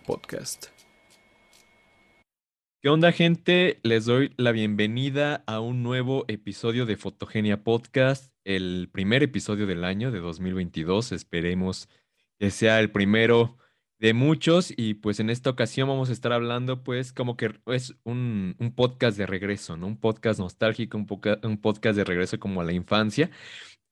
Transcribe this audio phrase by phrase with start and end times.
[0.00, 0.66] Podcast.
[2.82, 3.78] ¿Qué onda gente?
[3.82, 9.84] Les doy la bienvenida a un nuevo episodio de Fotogenia Podcast, el primer episodio del
[9.84, 11.12] año de 2022.
[11.12, 11.88] Esperemos
[12.38, 13.58] que sea el primero
[13.98, 17.94] de muchos y pues en esta ocasión vamos a estar hablando pues como que es
[18.02, 19.86] un, podcast de regreso, ¿no?
[19.86, 21.06] Un podcast nostálgico, un,
[21.42, 23.30] un podcast de regreso como a la infancia.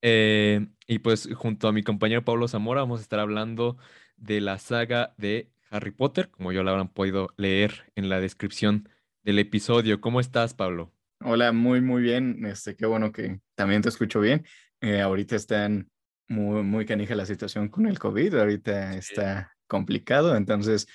[0.00, 3.76] Eh, y pues junto a mi compañero Pablo Zamora vamos a estar hablando
[4.16, 8.88] de la saga de Harry Potter, como ya lo habrán podido leer en la descripción
[9.22, 10.00] del episodio.
[10.00, 10.92] ¿Cómo estás, Pablo?
[11.20, 12.44] Hola, muy, muy bien.
[12.46, 14.46] Este, qué bueno que también te escucho bien.
[14.80, 15.90] Eh, ahorita están
[16.28, 18.34] muy, muy canija la situación con el COVID.
[18.34, 20.86] Ahorita está complicado, entonces,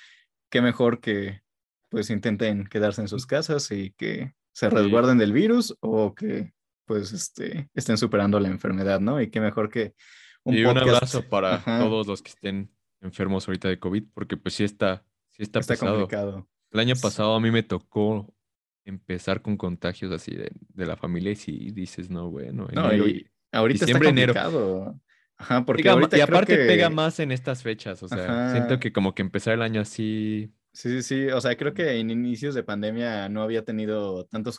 [0.50, 1.42] qué mejor que
[1.88, 6.52] pues intenten quedarse en sus casas y que se resguarden del virus o que
[6.86, 9.20] pues este, estén superando la enfermedad, ¿no?
[9.20, 9.94] Y qué mejor que
[10.42, 12.73] un, y un abrazo para todos los que estén
[13.04, 16.48] enfermos ahorita de COVID, porque pues sí está, sí está, está complicado.
[16.70, 18.34] El año pasado a mí me tocó
[18.84, 23.98] empezar con contagios así de, la familia y si dices, no, bueno, y, ahorita está
[23.98, 25.00] complicado.
[25.36, 29.22] Ajá, porque y aparte pega más en estas fechas, o sea, siento que como que
[29.22, 30.52] empezar el año así...
[30.72, 34.58] Sí, sí, sí, o sea, creo que en inicios de pandemia no había tenido tantos,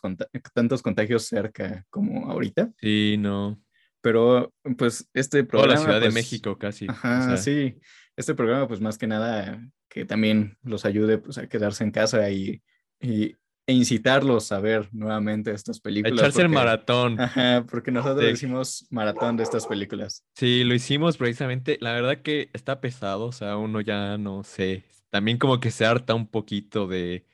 [0.54, 2.72] tantos contagios cerca como ahorita.
[2.78, 3.62] Sí, no.
[4.00, 5.74] Pero pues este programa...
[5.74, 6.88] Toda la Ciudad de pues, México casi.
[6.88, 7.78] Ajá, sí
[8.16, 12.30] este programa, pues más que nada, que también los ayude pues, a quedarse en casa
[12.30, 12.62] y,
[13.00, 13.36] y
[13.68, 16.20] e incitarlos a ver nuevamente estas películas.
[16.20, 17.20] echarse el maratón.
[17.20, 20.24] Ajá, porque nosotros hicimos maratón de estas películas.
[20.36, 21.78] Sí, lo hicimos precisamente.
[21.82, 24.84] La verdad que está pesado, o sea, uno ya no sé.
[25.10, 27.26] También como que se harta un poquito de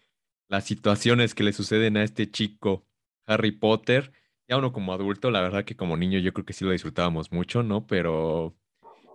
[0.48, 2.86] las situaciones que le suceden a este chico
[3.26, 4.14] Harry Potter.
[4.48, 7.32] Ya uno como adulto, la verdad que como niño yo creo que sí lo disfrutábamos
[7.34, 7.88] mucho, ¿no?
[7.88, 8.56] Pero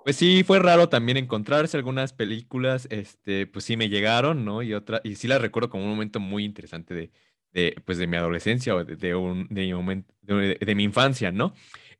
[0.06, 4.62] pues sí, fue raro también encontrarse algunas películas, este, pues sí me llegaron, ¿no?
[4.62, 7.10] Y otra, y sí las recuerdo como un momento muy interesante de,
[7.50, 11.54] de pues de mi adolescencia o de, un, de mi momento, de, mi infancia, ¿no?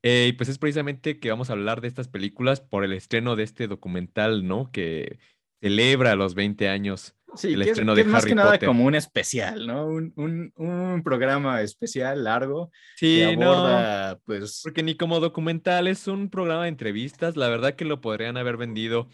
[0.04, 3.34] Eh, y pues es precisamente que vamos a hablar de estas películas por el estreno
[3.34, 4.70] de este documental, ¿no?
[4.70, 5.18] Que
[5.60, 9.86] celebra los 20 años Sí, el estreno de más que nada como un especial, ¿no?
[9.86, 14.60] Un, un, un programa especial largo sí, que aborda, pues...
[14.62, 17.36] Porque ni como documental, es un programa de entrevistas.
[17.36, 19.08] La verdad que lo podrían haber vendido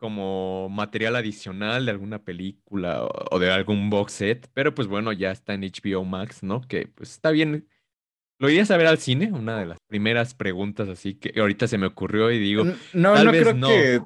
[0.00, 5.30] como material adicional de alguna película o, de algún box set, pero pues bueno, ya
[5.30, 6.62] está en HBO Max, ¿no?
[6.62, 7.68] Que pues está bien.
[8.38, 9.30] ¿Lo irías a ver al cine?
[9.30, 12.64] Una de las primeras preguntas así que ahorita se me ocurrió y digo,
[12.94, 14.00] no, no creo que,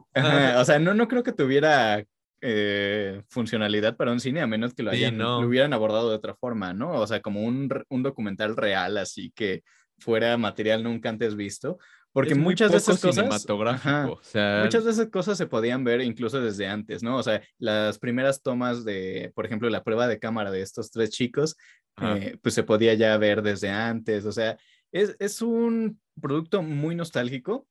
[0.56, 2.04] o sea, no, no creo que tuviera
[2.46, 6.34] eh, funcionalidad para un cine a menos que lo, hayan, lo hubieran abordado de otra
[6.34, 6.90] forma, ¿no?
[6.92, 9.62] O sea, como un, un, documental real, así que
[9.98, 11.78] fuera material nunca antes visto.
[12.12, 13.46] Porque muchas de esas cosas.
[13.48, 14.60] o sea...
[14.62, 17.16] Muchas de esas cosas se podían ver incluso desde antes, ¿no?
[17.16, 21.10] O sea, las primeras tomas de, por ejemplo, la prueba de cámara de estos tres
[21.10, 21.56] chicos,
[22.02, 24.26] eh, pues se podía ya ver desde antes.
[24.26, 24.58] O sea,
[24.92, 27.66] es, es un producto muy nostálgico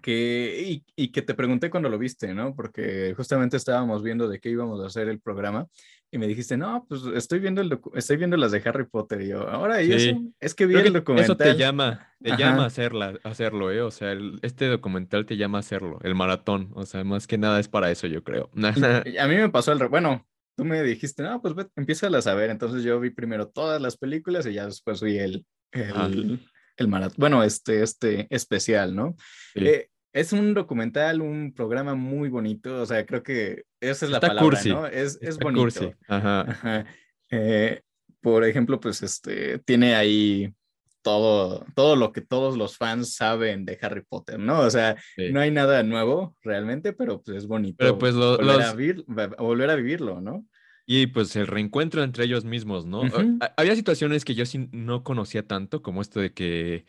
[0.00, 2.54] que, y, que te pregunté cuando lo viste, ¿no?
[2.54, 5.66] Porque justamente estábamos viendo de qué íbamos a hacer el programa
[6.10, 9.28] y me dijiste, no, pues estoy viendo, el estoy viendo las de Harry Potter y
[9.28, 11.24] yo, ahora y eso, es que vi el documental.
[11.24, 13.82] Eso te llama, te llama a hacerla, hacerlo, ¿eh?
[13.82, 17.60] O sea, este documental te llama a hacerlo, el maratón, o sea, más que nada
[17.60, 18.50] es para eso, yo creo.
[19.20, 20.26] a mí me pasó el, bueno,
[20.56, 24.46] tú me dijiste, no, pues empieza a saber, entonces yo vi primero todas las películas
[24.46, 26.40] y ya después vi el, el,
[26.82, 29.16] el maratón, bueno, este, este especial, ¿no?
[29.54, 34.20] Eh, es un documental, un programa muy bonito, o sea, creo que esa es la
[34.20, 34.86] palabra, ¿no?
[34.86, 35.94] Es, es bonito.
[36.08, 36.86] Ajá.
[37.30, 37.80] Eh,
[38.20, 40.52] por ejemplo, pues este, tiene ahí
[41.02, 44.60] todo, todo lo que todos los fans saben de Harry Potter, ¿no?
[44.60, 49.42] O sea, no hay nada nuevo realmente, pero pues es bonito pero pues volver, a
[49.42, 50.46] volver a vivirlo, ¿no?
[50.86, 53.02] Y pues el reencuentro entre ellos mismos, ¿no?
[53.56, 56.84] Había situaciones que yo sí no conocía tanto, como esto de que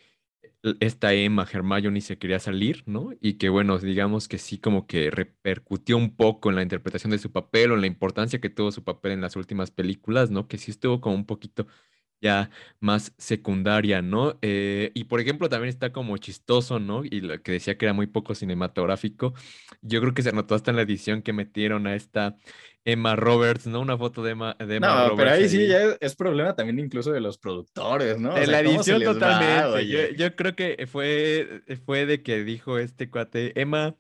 [0.80, 3.12] esta Emma Hermione se quería salir, ¿no?
[3.20, 7.20] Y que bueno, digamos que sí como que repercutió un poco en la interpretación de
[7.20, 10.48] su papel o en la importancia que tuvo su papel en las últimas películas, ¿no?
[10.48, 11.68] Que sí estuvo como un poquito
[12.22, 12.50] ya
[12.80, 14.40] más secundaria, ¿no?
[14.42, 17.04] Eh, y por ejemplo, también está como chistoso, ¿no?
[17.04, 19.34] Y lo que decía que era muy poco cinematográfico.
[19.82, 22.38] Yo creo que se notó hasta en la edición que metieron a esta
[22.86, 23.80] Emma Roberts, ¿no?
[23.80, 27.12] Una foto de Emma, de Emma no, pero ahí, sí ya es, problema también incluso
[27.12, 28.34] de los productores, ¿no?
[28.34, 29.88] De la edición totalmente.
[29.88, 33.96] yo, yo, creo que fue, fue de que dijo este cuate, Emma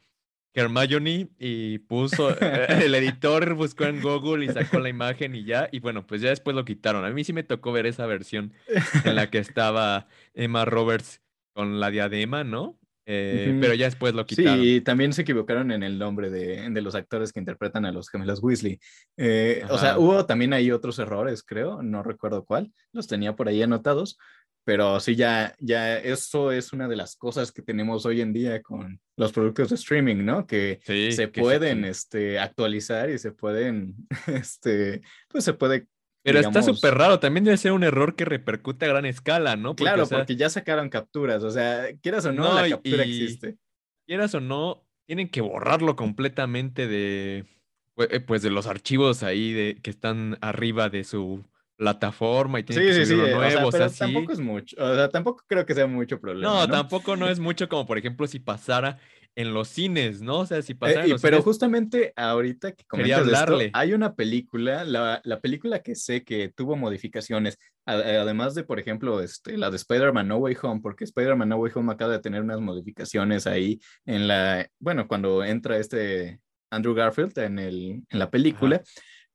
[0.53, 5.67] Hermione y puso, eh, el editor buscó en Google y sacó la imagen y ya,
[5.71, 7.05] y bueno, pues ya después lo quitaron.
[7.05, 8.53] A mí sí me tocó ver esa versión
[9.03, 11.21] en la que estaba Emma Roberts
[11.53, 12.79] con la diadema, ¿no?
[13.05, 14.61] Eh, pero ya después lo quitaron.
[14.61, 17.91] Sí, y también se equivocaron en el nombre de, de los actores que interpretan a
[17.91, 18.79] los gemelos Weasley.
[19.17, 23.47] Eh, o sea, hubo también ahí otros errores, creo, no recuerdo cuál, los tenía por
[23.47, 24.17] ahí anotados,
[24.65, 28.61] pero sí, ya, ya eso es una de las cosas que tenemos hoy en día
[28.61, 30.47] con los productos de streaming, ¿no?
[30.47, 33.95] Que se pueden Este, actualizar y se pueden,
[34.27, 35.87] este, pues se puede
[36.23, 39.75] pero está súper raro, también debe ser un error que repercute a gran escala, ¿no?
[39.75, 43.57] claro, porque ya sacaron capturas, o sea, quieras o no, la captura existe.
[44.07, 47.45] Quieras o no, tienen que borrarlo completamente de,
[47.97, 51.43] eh, pues, de los archivos ahí de, que están arriba de su
[51.75, 53.67] plataforma y tienen que subirlo nuevo.
[53.67, 56.51] O sea, tampoco es mucho, o sea, tampoco creo que sea mucho problema.
[56.51, 58.99] No, tampoco no es mucho como, por ejemplo, si pasara
[59.35, 60.39] en los cines, ¿no?
[60.39, 65.21] O sea, si pasa eh, Pero justamente ahorita que comentas esto, hay una película, la,
[65.23, 70.27] la, película que sé que tuvo modificaciones, además de, por ejemplo, este, la de Spider-Man
[70.27, 74.27] No Way Home, porque Spider-Man No Way Home acaba de tener unas modificaciones ahí en
[74.27, 76.39] la, bueno, cuando entra este
[76.69, 78.81] Andrew Garfield en, el, en la película.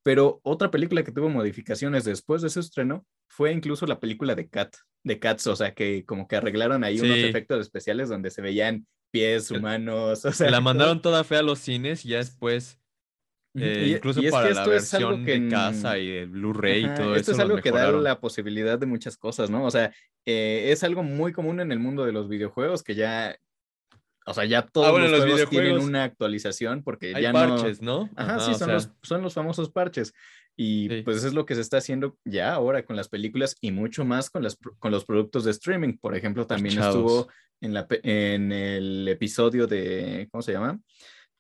[0.05, 4.49] Pero otra película que tuvo modificaciones después de su estreno fue incluso la película de
[4.49, 4.75] Cat,
[5.05, 8.87] de Cats, o sea, que como que arreglaron ahí unos efectos especiales donde se veían
[9.11, 10.25] pies humanos.
[10.25, 12.79] O sea, la mandaron toda fea a los cines y ya después.
[13.55, 17.33] Eh, incluso para la versión de casa y el Blu-ray y todo esto eso.
[17.33, 19.65] es algo que da la posibilidad de muchas cosas, ¿no?
[19.65, 19.93] O sea,
[20.27, 23.37] eh, es algo muy común en el mundo de los videojuegos que ya.
[24.27, 28.11] O sea, ya todos ah, los, juegos tienen una actualización porque hay ya parches, ¿no?
[28.15, 30.13] Ajá, sí, son, los, son los famosos parches.
[30.61, 33.71] Y pues eso es lo que se está haciendo ya ahora con las películas y
[33.71, 35.99] mucho más con, las, con los productos de streaming.
[35.99, 37.29] Por ejemplo, también estuvo
[37.61, 40.81] en, la, en el episodio de, ¿cómo se llama?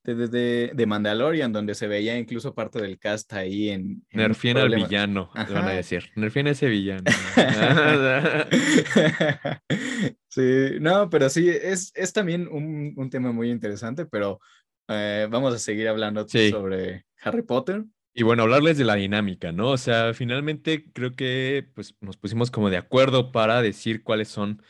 [0.04, 4.06] De, de, de, Mandalorian, donde se veía incluso parte del cast ahí en...
[4.10, 4.36] en al
[4.72, 6.04] villano, le van a decir.
[6.14, 7.02] Nerfien ese villano.
[10.28, 14.38] sí, no, pero sí, es, es también un, un tema muy interesante, pero
[14.86, 17.82] eh, vamos a seguir hablando sobre Harry Potter.
[18.18, 19.70] Y bueno, hablarles de la dinámica, ¿no?
[19.70, 24.60] O sea, finalmente creo que pues, nos pusimos como de acuerdo para decir cuáles son.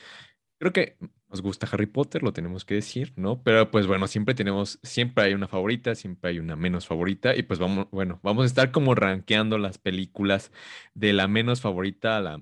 [0.58, 0.98] Creo que
[1.30, 3.42] nos gusta Harry Potter, lo tenemos que decir, ¿no?
[3.42, 7.42] Pero pues bueno, siempre tenemos, siempre hay una favorita, siempre hay una menos favorita y
[7.42, 10.52] pues vamos, bueno, vamos a estar como rankeando las películas
[10.92, 12.40] de la menos favorita a la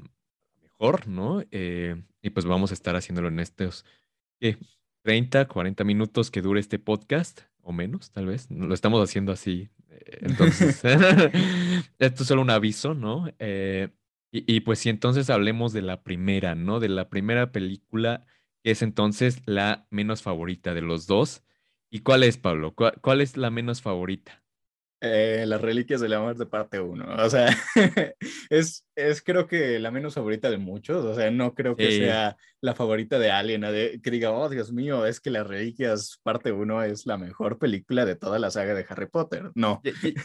[0.61, 1.45] mejor, ¿no?
[1.53, 3.85] Eh, y pues vamos a estar haciéndolo en estos,
[4.41, 4.59] ¿qué?
[5.03, 8.49] 30, 40 minutos que dure este podcast o menos, tal vez.
[8.51, 9.69] Lo estamos haciendo así.
[9.91, 10.83] Eh, entonces,
[11.99, 13.29] esto es solo un aviso, ¿no?
[13.39, 13.89] Eh,
[14.31, 16.79] y, pues si entonces hablemos de la primera, ¿no?
[16.79, 18.27] De la primera película
[18.65, 21.43] es entonces la menos favorita de los dos.
[21.91, 22.75] ¿Y cuál es, Pablo?
[22.75, 24.45] ¿Cuál, es la menos favorita?
[25.01, 27.25] Eh, las Reliquias de la Muerte parte 1.
[27.25, 27.55] O sea,
[28.51, 31.05] es, es creo que la menos favorita de muchos.
[31.05, 34.73] O sea, no creo que sea la favorita de alguien, de, que diga, oh, Dios
[34.73, 38.75] mío, es que las Reliquias parte 1 es la mejor película de toda la saga
[38.75, 39.51] de Harry Potter.
[39.55, 39.83] No.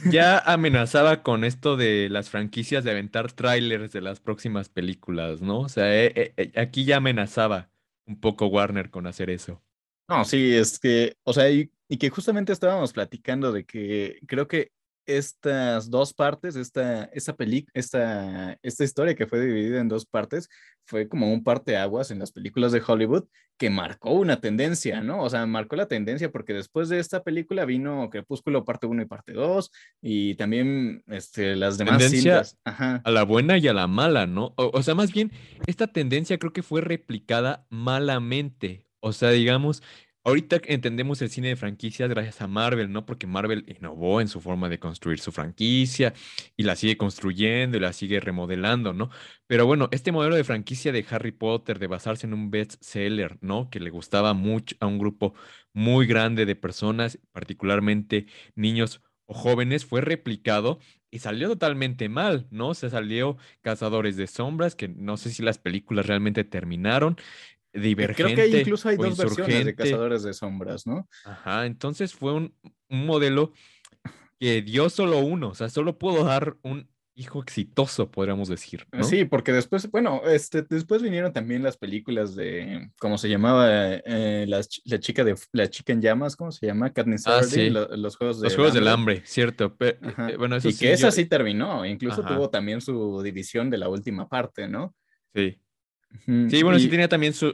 [0.10, 5.60] Ya, amenazaba con esto de las franquicias de aventar trailers de las próximas películas, ¿no?
[5.60, 7.70] O sea, eh, eh, aquí ya amenazaba
[8.06, 9.62] un poco Warner con hacer eso.
[10.12, 14.72] No, sí, es que, o sea, y, que justamente estábamos platicando de que creo que
[15.06, 17.36] estas dos partes, esta, esta,
[17.74, 20.50] esta, esta historia que fue dividida en dos partes,
[20.86, 23.24] fue como un parteaguas en las películas de Hollywood
[23.58, 25.24] que marcó una tendencia, ¿no?
[25.24, 29.06] O sea, marcó la tendencia porque después de esta película vino Crepúsculo parte 1 y
[29.06, 34.28] parte 2 y también este, las demás tendencia A la buena y a la mala,
[34.28, 34.54] ¿no?
[34.58, 35.32] O, o sea, más bien,
[35.68, 38.91] esta tendencia creo que fue replicada malamente.
[39.02, 39.82] O sea, digamos,
[40.24, 43.08] Ahorita entendemos el cine de franquicias gracias a Marvel, ¿no?
[43.08, 46.14] Porque Marvel innovó en su forma de construir su franquicia
[46.56, 49.10] y la sigue construyendo y la sigue remodelando, ¿no?
[49.48, 53.72] Pero bueno, este modelo de franquicia de Harry Potter, de basarse en un bestseller, ¿no?
[53.72, 55.34] Que le gustaba mucho a un grupo
[55.74, 60.80] muy grande de personas, particularmente niños o jóvenes, fue replicado
[61.10, 62.74] y salió totalmente mal, ¿no?
[62.76, 67.18] Se salió Cazadores de Sombras, que no sé si las películas realmente terminaron.
[67.74, 68.34] Divergente.
[68.34, 71.08] Creo que incluso hay dos versiones de Cazadores de Sombras, ¿no?
[71.24, 72.54] Ajá, entonces fue un,
[72.90, 73.54] modelo
[74.38, 78.86] que dio solo uno, o sea, solo pudo dar un hijo exitoso, podríamos decir.
[78.92, 79.04] ¿no?
[79.04, 83.68] Sí, porque después, bueno, este, después vinieron también las películas de, ¿cómo se llamaba?
[83.70, 86.92] Eh, la, chica de la chica en llamas, ¿cómo se llama?
[86.92, 87.70] Katniss ah, sí.
[87.70, 89.76] los juegos Los juegos del hambre, cierto.
[89.80, 89.98] Eh,
[90.38, 94.28] bueno, eso y que esa sí terminó, incluso tuvo también su división de la última
[94.28, 94.94] parte, ¿no?
[95.34, 95.58] Sí.
[96.26, 97.54] Sí, bueno, sí tenía también sus...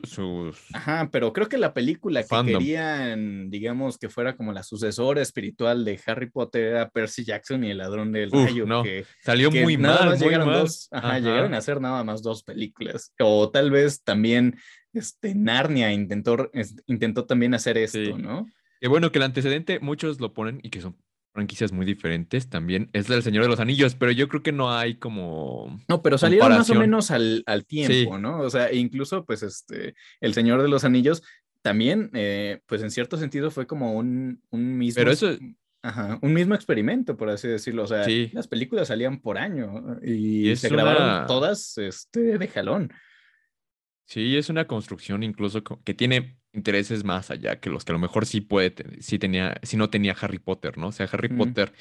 [0.73, 5.85] Ajá, pero creo que la película que querían, digamos, que fuera como la sucesora espiritual
[5.85, 8.65] de Harry Potter era Percy Jackson y el ladrón del rayo.
[8.65, 8.83] No.
[8.83, 10.45] Que, Salió muy mal, muy mal.
[10.45, 13.13] Dos, ajá, llegaron a hacer nada más dos películas.
[13.19, 14.57] O tal vez también
[14.93, 16.51] este, Narnia intentó,
[16.87, 18.47] intentó también hacer esto, ¿no?
[18.79, 20.97] Que bueno, que el antecedente muchos lo ponen y que son
[21.37, 22.89] franquicias muy diferentes también.
[22.93, 25.79] Es del Señor de los Anillos, pero yo creo que no hay como.
[25.87, 28.39] No, pero salieron más o menos al, al tiempo, ¿no?
[28.39, 31.21] O sea, incluso, pues, este, El Señor de los Anillos
[31.61, 34.99] también, eh, pues, en cierto sentido fue como un, un mismo.
[34.99, 35.37] Pero eso.
[35.83, 37.83] Ajá, un mismo experimento, por así decirlo.
[37.83, 42.91] O sea, las películas salían por año y, se grabaron todas este, de jalón.
[44.05, 47.99] Sí, es una construcción incluso que tiene intereses más allá que los que a lo
[47.99, 50.87] mejor sí puede, sí tenía, si no tenía Harry Potter, ¿no?
[50.87, 51.71] O sea, Harry Potter,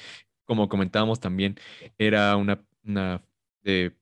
[0.45, 1.59] como comentábamos también,
[1.97, 3.23] era una, una
[3.63, 3.97] de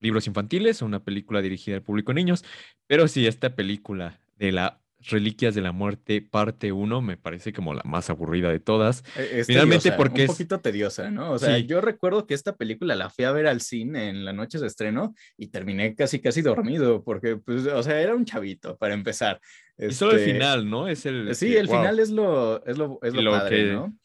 [0.00, 2.44] libros infantiles, una película dirigida al público niños,
[2.86, 7.74] pero sí, esta película de la Reliquias de la Muerte, parte 1, me parece como
[7.74, 9.04] la más aburrida de todas.
[9.16, 11.32] E, Finalmente porque un poquito tediosa, ¿no?
[11.32, 14.32] O sea, yo recuerdo que esta película la fui a ver al cine en la
[14.32, 18.76] noche de estreno y terminé casi casi dormido porque, pues, o sea, era un chavito
[18.76, 19.40] para empezar.
[19.76, 20.88] Y solo el este, final, ¿no?
[20.88, 21.34] Es el...
[21.34, 23.96] Sí, el final es lo, es lo, es lo, padre, ¿no?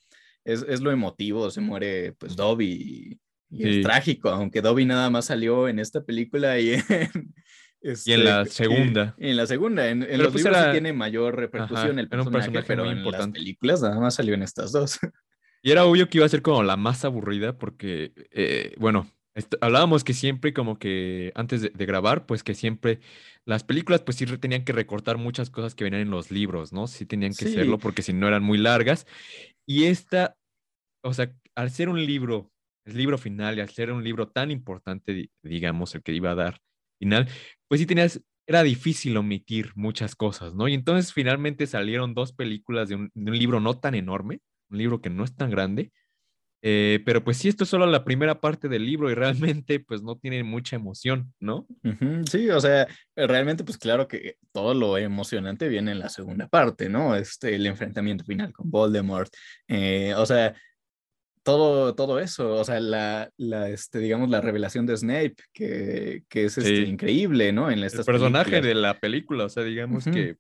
[0.44, 3.20] Es, es, lo emotivo, se muere pues Dobby y,
[3.52, 7.34] y es trágico, aunque Dobby nada más salió en esta película y en,
[7.82, 9.16] y en la este, segunda.
[9.18, 13.04] en la segunda, en, los pues libros sí tiene mayor repercusión el personaje, pero en
[13.04, 15.00] las películas nada más salió en estas dos.
[15.62, 19.12] Y era obvio que iba a ser como la más aburrida porque, eh, bueno,
[19.62, 23.00] hablábamos que siempre como que antes de, grabar, pues que siempre
[23.46, 26.88] las películas pues sí tenían que recortar muchas cosas que venían en los libros, ¿no?
[26.88, 29.06] Sí tenían que serlo porque si no eran muy largas.
[29.66, 30.38] Y esta,
[31.04, 32.52] o sea, al ser un libro,
[32.86, 36.36] el libro final y al ser un libro tan importante, digamos, el que iba a
[36.36, 36.62] dar
[37.00, 37.28] final,
[37.70, 40.68] pues sí tenías, era difícil omitir muchas cosas, ¿no?
[40.68, 45.12] Y entonces finalmente salieron dos películas de un, libro no tan enorme, un libro que
[45.12, 45.92] no es tan grande,
[46.62, 50.02] eh, pero pues sí, esto es solo la primera parte del libro y realmente pues
[50.02, 51.68] no tiene mucha emoción, ¿no?
[52.30, 56.90] Sí, o sea, realmente pues claro que todo lo emocionante viene en la segunda parte,
[56.90, 57.16] ¿no?
[57.16, 59.32] Este, el enfrentamiento final con Voldemort,
[59.68, 60.56] eh, o sea,
[61.44, 66.46] todo, todo eso, o sea, la, la, este, digamos, la revelación de Snape, que, que
[66.46, 67.72] es este, increíble, ¿no?
[67.72, 70.38] En estas el personaje de la película, o sea, digamos que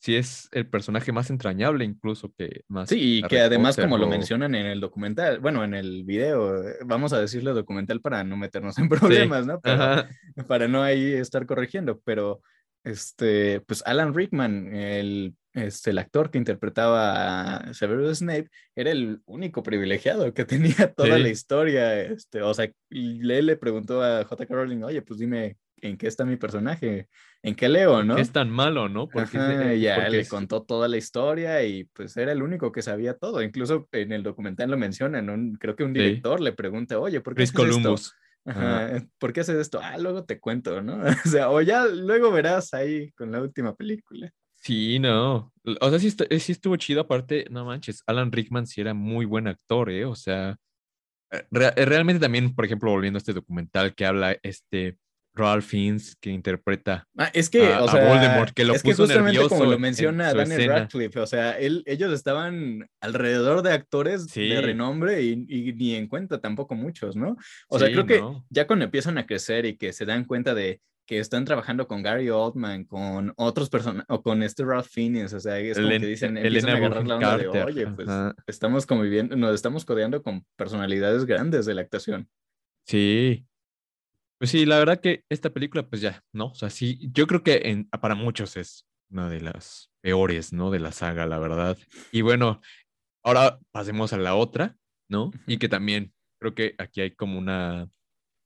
[0.00, 2.88] sí es el personaje más entrañable incluso que más.
[2.88, 6.76] Sí, y que además, como lo mencionan en el documental, bueno, en el video, eh,
[6.84, 8.88] vamos a decirle documental para no meternos en
[9.28, 9.60] problemas, ¿no?
[9.60, 12.40] para no ahí estar corrigiendo, pero
[12.82, 19.20] este, pues Alan Rickman, el este, el actor que interpretaba a Severus Snape era el
[19.26, 20.44] único privilegiado que
[20.84, 22.02] tenía toda la historia.
[22.02, 24.54] Este, o sea, él le preguntó a J.K.
[24.54, 27.08] Rowling, oye, pues dime en qué está mi personaje,
[27.42, 28.18] en qué leo, ¿no?
[28.18, 29.08] es tan malo, no?
[29.08, 33.42] Porque ya le contó toda la historia y pues era el único que sabía todo.
[33.42, 37.44] Incluso en el documental lo mencionan, creo que un director le pregunta, oye, ¿por qué
[37.44, 38.14] haces Columbus.
[38.44, 39.08] Esto?
[39.18, 39.80] ¿Por qué haces esto?
[39.82, 41.00] Ah, luego te cuento, ¿no?
[41.24, 44.30] o sea, o ya luego verás ahí con la última película.
[44.60, 45.52] Sí, no.
[45.80, 47.00] O sea, sí, sí, estuvo chido.
[47.00, 50.04] Aparte, no manches, Alan Rickman sí era muy buen actor, ¿eh?
[50.04, 50.56] O sea,
[51.32, 54.98] eh, eh, realmente también, por ejemplo, volviendo a este documental que habla este
[55.32, 58.94] Ralph Fiennes que interpreta ah, es que, a, o sea, Voldemort, que lo es que
[58.94, 64.60] justamente como lo menciona Daniel Radcliffe, o sea, él, ellos estaban alrededor de actores de
[64.60, 67.36] renombre y, ni en cuenta tampoco muchos, ¿no?
[67.68, 70.80] O sea, creo que ya cuando empiezan a crecer y que se dan cuenta de
[71.10, 75.40] que están trabajando con Gary Oldman, con otros personajes, o con este Ralph Fiennes, o
[75.40, 78.08] sea, es como que dicen, empiezan a agarrar la onda de, oye, pues
[78.46, 82.30] estamos conviviendo, nos estamos codeando con personalidades grandes de la actuación.
[82.86, 83.44] Sí.
[84.38, 86.46] Pues sí, la verdad que esta película, pues ya, ¿no?
[86.46, 90.70] O sea, sí, yo creo que en, para muchos es una de las peores, ¿no?
[90.70, 91.76] De la saga, la verdad.
[92.12, 92.60] Y bueno,
[93.24, 94.76] ahora pasemos a la otra,
[95.08, 95.32] ¿no?
[95.48, 97.90] Y que también creo que aquí hay como una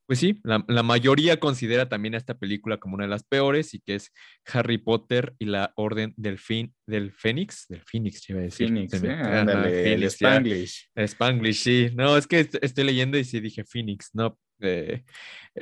[0.07, 3.81] pues sí, la, mayoría considera también a esta película como una de las peores y
[3.81, 4.13] que es
[4.53, 8.69] Harry Potter y la Orden del, fin, del Fénix, del Phoenix, iba a decir.
[8.69, 10.91] Phoenix, el Spanglish.
[10.95, 11.89] Spanglish, sí.
[11.95, 14.39] No, es que estoy leyendo y sí dije Phoenix, no.
[14.61, 15.03] Eh,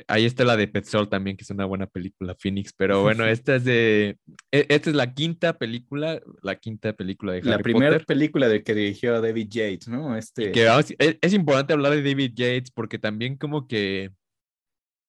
[0.07, 3.55] ahí está la de Petzol también, que es una buena película, Phoenix, pero bueno, esta
[3.55, 4.17] es de,
[4.51, 8.63] e, esta es la quinta película, la quinta película de Harry La primera película de
[8.63, 10.15] que dirigió David Yates, ¿no?
[10.15, 10.51] Este...
[10.51, 14.11] Que, es, es importante hablar de David Yates porque también como que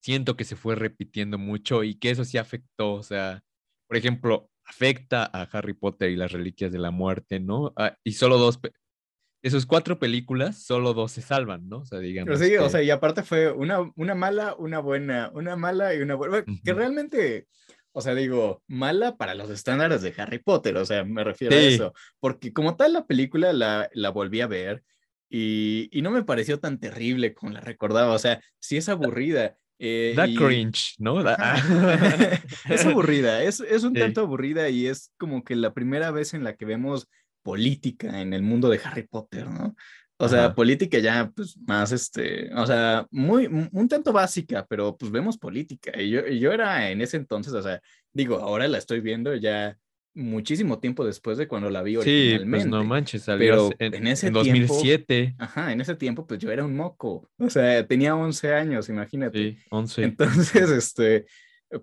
[0.05, 3.41] siento que se fue repitiendo mucho y que eso sí afectó, o sea,
[3.87, 7.73] por ejemplo, afecta a Harry Potter y las Reliquias de la Muerte, ¿no?
[7.75, 11.79] Ah, y solo dos, de sus cuatro películas, solo dos se salvan, ¿no?
[11.79, 12.37] O sea, digamos.
[12.37, 16.01] Pero sí, o sea, y aparte fue una, una mala, una buena, una mala y
[16.01, 17.47] una buena, que realmente,
[17.91, 21.59] o sea, digo, mala para los estándares de Harry Potter, o sea, me refiero a
[21.59, 24.83] eso, porque como tal la película la, la volví a ver
[25.31, 29.57] y, y, no me pareció tan terrible como la recordaba, o sea, sí es aburrida.
[29.77, 31.19] Eh, da cringe, ¿no?
[32.69, 36.43] es aburrida, es, es un tanto aburrida y es como que la primera vez en
[36.43, 37.09] la que vemos
[37.43, 39.75] política en el mundo de Harry Potter, ¿no?
[40.17, 45.11] O sea, política ya, pues, más, este, o sea, muy, un tanto básica, pero pues
[45.11, 45.91] vemos política.
[46.01, 47.81] Y yo, yo era en ese entonces, o sea,
[48.13, 49.77] digo, ahora la estoy viendo ya
[50.15, 52.63] muchísimo tiempo después de cuando la vi originalmente.
[52.63, 55.35] Sí, pues no manches, salió pero en, ese 2007.
[55.37, 57.29] ajá, en ese tiempo, pues yo era un moco.
[57.37, 59.37] O sea, tenía 11 años, imagínate.
[59.37, 60.03] Sí, 11.
[60.03, 61.25] Entonces, este,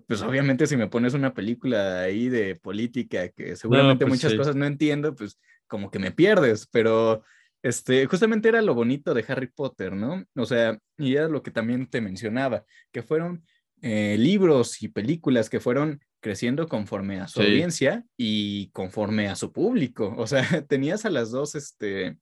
[0.07, 4.55] pues obviamente si me pones una película ahí de política que seguramente pues muchas cosas
[4.55, 7.23] no entiendo, pues como que me pierdes, pero
[7.61, 10.23] este, justamente era lo bonito de Harry Potter, ¿no?
[10.35, 13.45] O sea, y era lo que también te mencionaba, que fueron
[13.81, 19.51] eh, libros y películas que fueron creciendo conforme a su audiencia y conforme a su
[19.51, 20.15] público.
[20.17, 22.17] O sea, tenías a las dos, este,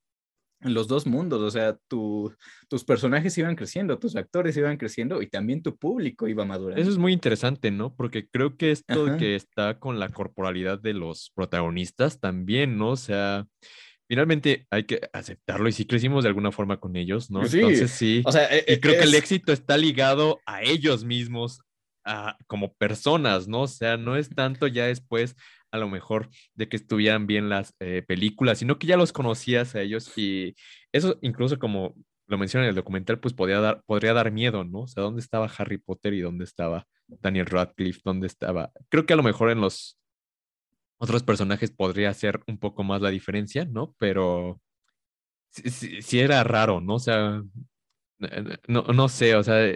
[0.60, 5.62] los dos mundos, o sea, tus personajes iban creciendo, tus actores iban creciendo y también
[5.62, 6.82] tu público iba madurando.
[6.82, 7.96] Eso es muy interesante, ¿no?
[7.96, 12.90] Porque creo que esto que está con la corporalidad de los protagonistas también, ¿no?
[12.90, 13.48] O sea,
[14.10, 17.44] finalmente hay que aceptarlo y sí crecimos de alguna forma con ellos, ¿no?
[17.46, 18.24] Entonces sí.
[18.26, 21.62] O sea, y e, creo que el éxito está ligado a ellos mismos,
[22.48, 23.62] como personas, ¿no?
[23.64, 25.36] O sea, no es tanto ya después
[25.72, 29.76] a lo mejor de que estuvieran bien las eh, películas, sino que ya los conocías
[29.76, 30.56] a ellos y
[30.92, 31.96] eso incluso como
[32.28, 34.82] lo menciona en el documental, pues podría dar, podría dar miedo, ¿no?
[34.82, 38.02] O sea, ¿dónde estaba Harry Potter y dónde estaba Daniel Radcliffe?
[38.06, 38.72] ¿Dónde estaba?
[38.90, 40.00] Creo que a lo mejor en los
[40.98, 43.96] otros personajes podría ser un poco más la diferencia, ¿no?
[43.98, 44.62] Pero
[45.50, 46.96] sí, era raro, ¿no?
[46.96, 47.42] O sea,
[48.68, 49.76] no, no sé, o sea,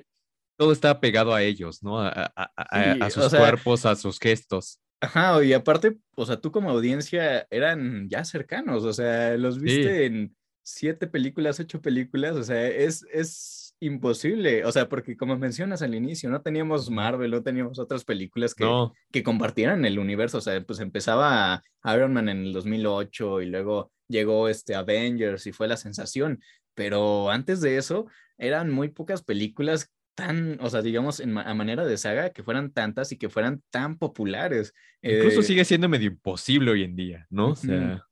[0.57, 1.99] todo estaba pegado a ellos, ¿no?
[1.99, 4.79] A, sus cuerpos, a sus gestos.
[5.01, 10.05] Ajá, y aparte, o sea, tú como audiencia eran ya cercanos, o sea, los viste
[10.05, 15.81] en siete películas, ocho películas, o sea, es, es imposible, o sea, porque como mencionas
[15.81, 18.65] al inicio, no teníamos Marvel, no teníamos otras películas que,
[19.11, 21.61] que compartieran el universo, o sea, pues empezaba
[21.93, 26.41] Iron Man en el 2008 y luego llegó este Avengers y fue la sensación,
[26.73, 31.85] pero antes de eso eran muy pocas películas tan, o sea, digamos, en a manera
[31.85, 34.73] de saga, que fueran tantas y que fueran tan populares.
[35.01, 37.49] Incluso eh, sigue siendo medio imposible hoy en día, ¿no?
[37.49, 38.03] O sea,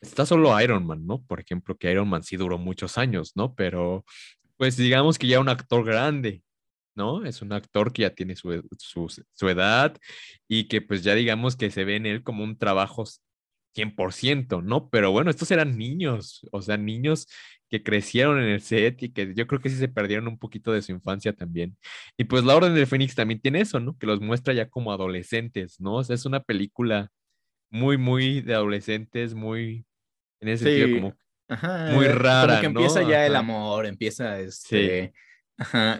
[0.00, 1.22] está solo Iron Man, ¿no?
[1.22, 3.54] Por ejemplo, que Iron Man sí duró muchos años, ¿no?
[3.54, 4.04] Pero
[4.56, 6.42] pues digamos que ya un actor grande,
[6.94, 7.24] ¿no?
[7.24, 8.52] Es un actor que ya tiene su,
[9.48, 9.96] edad
[10.48, 13.04] y que pues ya digamos que se ve en él como un trabajo
[13.74, 14.88] 100%, ¿no?
[14.90, 17.26] Pero bueno, estos eran niños, o sea, niños
[17.70, 20.72] que crecieron en el set y que yo creo que sí se perdieron un poquito
[20.72, 21.76] de su infancia también.
[22.16, 23.96] Y pues La Orden del Fénix también tiene eso, ¿no?
[23.98, 25.96] Que los muestra ya como adolescentes, ¿no?
[25.96, 27.10] O sea, es una película
[27.70, 29.86] muy, muy de adolescentes, muy,
[30.40, 31.16] en ese sentido, como
[31.94, 32.46] muy rara.
[32.46, 35.12] Como que empieza ya el amor, empieza este.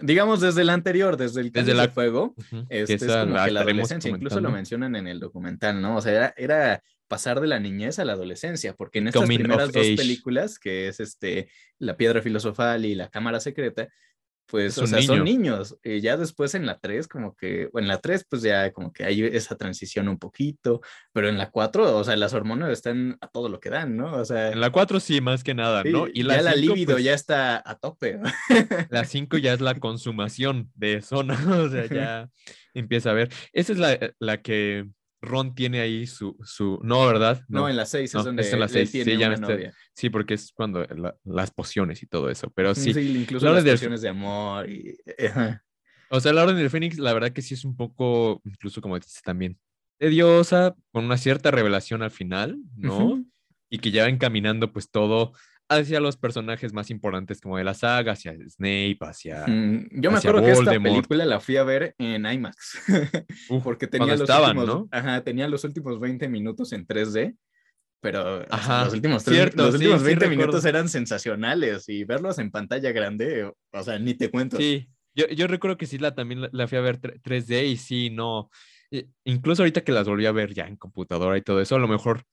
[0.01, 1.87] Digamos desde el anterior, desde el desde la...
[1.87, 2.35] fuego,
[2.69, 5.97] este, es como que la adolescencia, incluso lo mencionan en el documental, ¿no?
[5.97, 9.71] O sea, era, era pasar de la niñez a la adolescencia, porque en estas primeras
[9.71, 13.89] dos películas, que es este La Piedra Filosofal y La Cámara Secreta,
[14.47, 15.75] pues, o sea, son niños.
[15.83, 18.93] Y ya después en la 3, como que, o en la 3, pues ya como
[18.93, 23.17] que hay esa transición un poquito, pero en la 4, o sea, las hormonas están
[23.21, 24.13] a todo lo que dan, ¿no?
[24.13, 24.51] O sea.
[24.51, 26.07] En la 4 sí, más que nada, ¿no?
[26.13, 28.19] Y la ya la libido pues ya está a tope.
[28.89, 31.35] La 5 ya es la consumación de eso, ¿no?
[31.65, 32.29] O sea, ya
[32.73, 33.29] empieza a ver.
[33.51, 34.87] Esa es la, la que
[35.25, 36.79] Ron tiene ahí su, su...
[36.83, 37.43] No, ¿verdad?
[37.47, 38.91] No, en la 6 es donde es en la seis.
[38.91, 40.85] Tiene sí, ya sí, porque es cuando
[41.23, 42.93] las pociones y todo eso, pero sí.
[42.93, 44.97] Sí, incluso las pociones de amor y...
[46.09, 48.95] O sea, la Orden del Fénix, la verdad que sí es un poco, incluso como
[48.95, 49.57] dices también,
[49.97, 53.23] tediosa, con una cierta revelación al final, ¿no?
[53.69, 55.33] Y que ya va encaminando pues todo
[55.69, 59.45] hacia los personajes más importantes como de la saga, hacia Snape, hacia.
[59.47, 62.79] yo me acuerdo que esta película la fui a ver en IMAX.
[63.63, 67.35] porque tenía los, últimos, ajá, tenía los últimos 20 minutos en 3D.
[68.01, 69.25] Pero los últimos,
[69.55, 74.29] los últimos 20 minutos eran sensacionales y verlos en pantalla grande, o sea, ni te
[74.29, 74.57] cuento.
[74.57, 78.11] Sí, yo, yo recuerdo que sí, la, también la, fui a ver 3D y sí,
[78.11, 78.51] no.
[79.23, 81.87] Incluso ahorita que las volví a ver ya en computadora y todo eso, a lo
[81.87, 82.23] mejor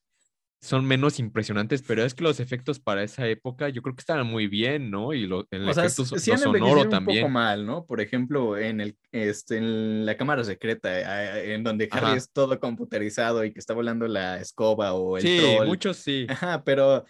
[0.63, 4.25] son menos impresionantes, pero es que los efectos para esa época yo creo que estaban
[4.25, 5.11] muy bien, ¿no?
[5.11, 7.17] Y lo, el o sea, efecto sí sonoro también.
[7.17, 7.85] Un poco mal, ¿no?
[7.85, 13.43] Por ejemplo, en el este en la cámara secreta, en donde Harry es todo computerizado
[13.43, 15.67] y que está volando la escoba o el sí, troll.
[15.67, 16.27] muchos sí.
[16.29, 17.03] Ajá, pero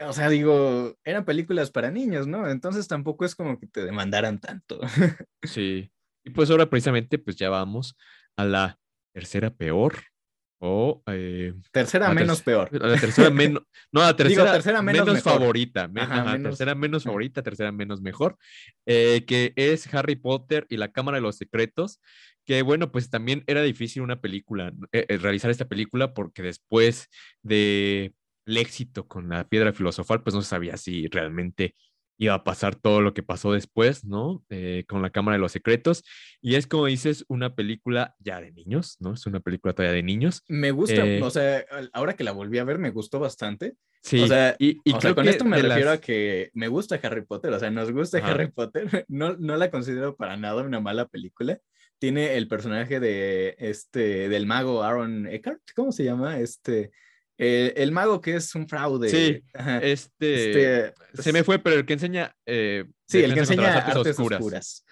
[0.00, 2.46] o sea, digo, eran películas para niños, ¿no?
[2.46, 4.80] Entonces tampoco es como que te demandaran tanto.
[5.44, 5.90] sí.
[6.24, 7.96] Y pues ahora precisamente pues ya vamos
[8.36, 8.78] a la
[9.14, 9.94] tercera peor
[10.58, 11.02] o...
[11.06, 12.68] Eh, tercera menos peor.
[12.72, 13.62] La tercera menos...
[13.92, 15.90] No, la tercera, tercera menos, favorita.
[16.42, 18.36] Tercera menos favorita, tercera menos mejor.
[18.86, 22.00] Eh, que es Harry Potter y la Cámara de los Secretos.
[22.44, 27.08] Que bueno, pues también era difícil una película, eh, realizar esta película porque después
[27.42, 28.12] de
[28.48, 31.74] el éxito con la piedra filosofal, pues no sabía si realmente
[32.18, 34.44] iba a pasar todo lo que pasó después, ¿no?
[34.50, 36.02] Eh, con la Cámara de los Secretos.
[36.42, 39.14] Y es como dices, una película ya de niños, ¿no?
[39.14, 40.42] Es una película todavía de niños.
[40.48, 43.76] Me gusta, eh, o sea, ahora que la volví a ver, me gustó bastante.
[44.02, 44.78] Sí, o sea, y,
[45.14, 48.50] con esto me refiero a que me gusta Harry Potter, o sea, nos gusta Harry
[48.50, 48.88] Potter.
[49.08, 51.60] No, no la considero para nada una mala película.
[51.98, 56.38] Tiene el personaje de este, del mago Aaron Eckhart, ¿cómo se llama?
[56.38, 56.90] Este,
[57.40, 59.08] eh, el mago que es un fraude.
[59.08, 59.42] Sí,
[59.80, 62.34] este, este, se me fue, pero el que enseña.
[62.44, 64.84] Eh, sí, el que enseña artes, oscuras.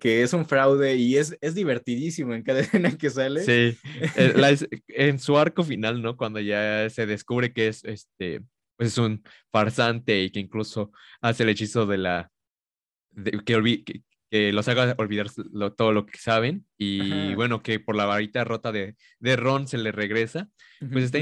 [0.00, 3.44] que es un fraude y es, es divertidísimo en cada escena que sale.
[3.44, 3.78] Sí,
[4.16, 6.16] eh, en su arco final, ¿no?
[6.16, 8.40] Cuando ya se descubre que es este,
[8.78, 12.30] pues es un farsante y que incluso hace el hechizo de la.
[13.44, 15.28] que, que los haga olvidar
[15.76, 19.78] todo lo que saben y bueno, que por la varita rota de, de Ron se
[19.78, 20.48] le regresa,
[20.92, 21.18] pues está,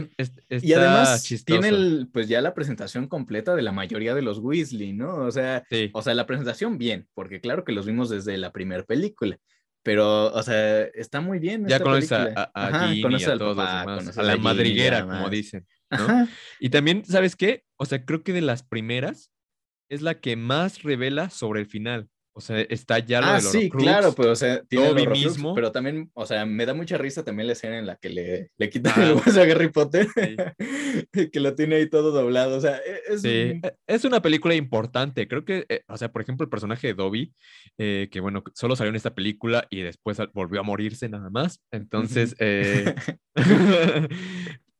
[0.61, 4.92] Y además tiene el, pues ya la presentación completa de la mayoría de los Weasley,
[4.92, 5.16] ¿no?
[5.16, 8.85] O sea, o sea, la presentación bien, porque claro que los vimos desde la primera
[8.85, 9.38] película,
[9.83, 11.66] pero, o sea, está muy bien.
[11.66, 15.66] Ya conoces a, a, y a todos a la madriguera, como dicen.
[15.90, 16.29] ¿no?
[16.61, 17.64] Y también, ¿sabes qué?
[17.77, 19.33] O sea, creo que de las primeras
[19.88, 22.09] es la que más revela sobre el final.
[22.38, 25.57] O sea, está ya lo ah, del sí, claro, pues, o sea, tiene el mismo.
[25.57, 28.53] pero también, o sea, me da mucha risa también la escena en la que le,
[28.57, 29.14] le quitan el ah.
[29.14, 30.07] hueso a Harry Potter,
[31.33, 33.22] que lo tiene ahí todo doblado, o sea, e, es...
[33.22, 33.29] Sí.
[33.29, 36.94] E, es una película importante, creo que, eh, o sea, por ejemplo, el personaje de
[36.94, 37.35] Dobby,
[37.77, 41.61] eh, que bueno, solo salió en esta película y después volvió a morirse nada más,
[41.72, 42.94] entonces, eh,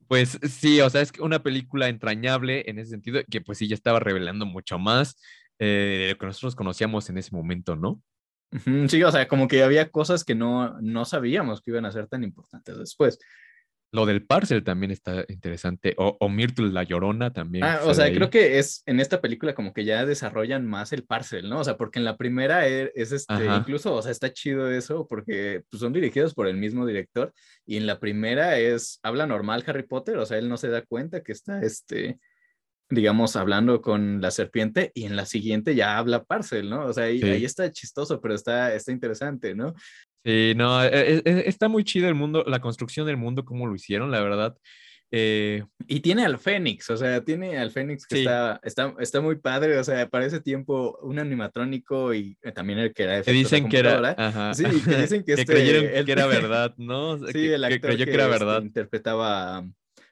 [0.07, 3.75] pues sí, o sea, es una película entrañable en ese sentido, que pues sí, ya
[3.75, 5.17] estaba revelando mucho más
[5.59, 8.03] eh, de lo que nosotros conocíamos en ese momento, ¿no?
[8.89, 12.07] Sí, o sea, como que había cosas que no, no sabíamos que iban a ser
[12.07, 13.19] tan importantes después.
[13.91, 15.95] Lo del parcel también está interesante.
[15.97, 17.65] O, o Myrtle la Llorona también.
[17.65, 21.05] Ah, o sea, creo que es en esta película como que ya desarrollan más el
[21.05, 21.61] parcel, ¿no?
[21.61, 25.07] O sea, porque en la primera e, es, este, incluso, o sea, está chido eso
[25.09, 27.33] porque pues, son dirigidos por el mismo director
[27.65, 30.83] y en la primera es, habla normal Harry Potter, o sea, él no se da
[30.83, 32.19] cuenta que está, este,
[32.91, 36.87] digamos, hablando con la serpiente y en la siguiente ya habla Parcel, ¿no?
[36.87, 39.75] O sea, ahí, está chistoso, pero está, está interesante, ¿no?
[40.25, 43.67] Sí, no, e, e, e, está muy chido el mundo, la construcción del mundo, cómo
[43.67, 44.57] lo hicieron, la verdad.
[45.11, 49.37] Eh, y tiene al Fénix, o sea, tiene al Fénix que está, está, está, muy
[49.37, 53.23] padre, o sea, para ese tiempo un animatrónico y eh, también el que era...
[53.23, 54.53] Que dicen que era...
[54.53, 57.19] Sí, que dicen que, este, creyeron que era verdad, ¿no?
[57.29, 59.65] Sí, el actor que creyó que, era este, verdad.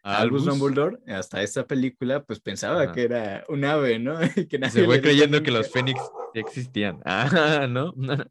[0.06, 4.18] Albus Dumbledore, hasta esta película, pues pensaba que era un ave, ¿no?
[4.48, 6.00] que Se fue creyendo que los Fénix
[6.34, 7.00] existían.
[7.04, 7.92] Ah, ¿no?
[7.96, 8.24] no,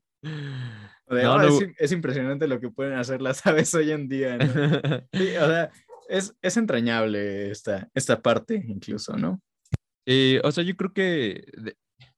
[1.77, 4.45] Es, impresionante lo que pueden hacer las aves hoy en día, ¿no?
[5.13, 5.71] Sí, o sea,
[6.07, 9.41] es, es entrañable esta, esta parte incluso, ¿no?
[10.05, 11.43] Eh, o sea, yo creo que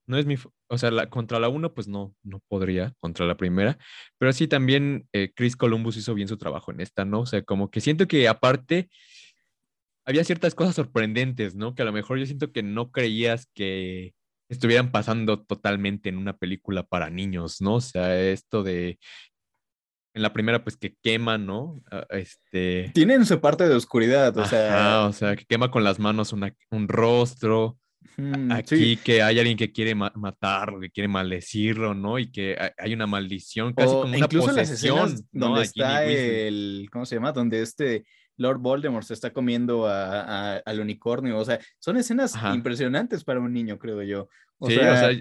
[0.06, 0.36] no es mi,
[0.70, 3.78] o sea, la, contra la 1 pues no, no podría, contra la primera,
[4.18, 7.22] pero sí también eh, Chris Columbus hizo bien su trabajo en esta, ¿no?
[7.22, 8.90] O sea, como que siento que aparte
[10.08, 11.76] había ciertas cosas sorprendentes, ¿no?
[11.76, 14.14] Que a lo mejor yo siento que no creías que
[14.50, 17.76] estuvieran pasando totalmente en una película para niños, ¿no?
[17.76, 18.98] O sea, esto de
[20.14, 21.82] en la primera, pues que quema, ¿no?
[21.92, 22.90] Ah, este.
[22.94, 25.06] Tienen su parte de oscuridad, o sea.
[25.08, 27.78] o sea, que quema con las manos un rostro.
[28.50, 32.18] Aquí que hay alguien que quiere matarlo, que quiere maldecirlo, ¿no?
[32.18, 35.48] Y que hay una maldición, casi como una posesión, ¿no?
[35.48, 37.34] Donde está el, ¿cómo se llama?
[37.34, 38.06] Donde este
[38.38, 41.38] Lord Voldemort se está comiendo al unicornio.
[41.38, 44.30] O sea, son escenas impresionantes para un niño, creo yo.
[44.60, 45.12] O sí, o sea,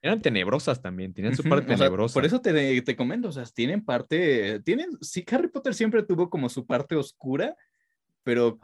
[0.00, 2.14] eran tenebrosas también, tenían su parte tenebrosa.
[2.14, 6.30] por eso te, te comento, o sea, tienen parte, tienen, sí, Harry Potter siempre tuvo
[6.30, 7.56] como su parte oscura,
[8.22, 8.58] pero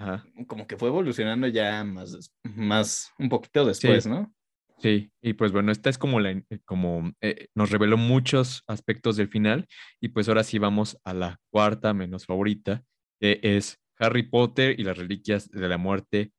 [0.46, 4.32] como que fue evolucionando ya más, más un poquito después, ¿no?
[4.78, 9.28] Sí, y pues bueno, esta es como, la, como eh, nos reveló muchos aspectos del
[9.28, 9.66] final,
[10.00, 12.84] y pues ahora sí vamos a la cuarta menos favorita,
[13.18, 16.32] que es Harry Potter y las Reliquias de la Muerte,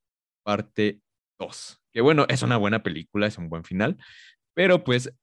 [0.43, 1.01] parte
[1.39, 1.81] 2.
[1.91, 3.97] Que bueno, es una buena película, es un buen final,
[4.53, 5.13] pero pues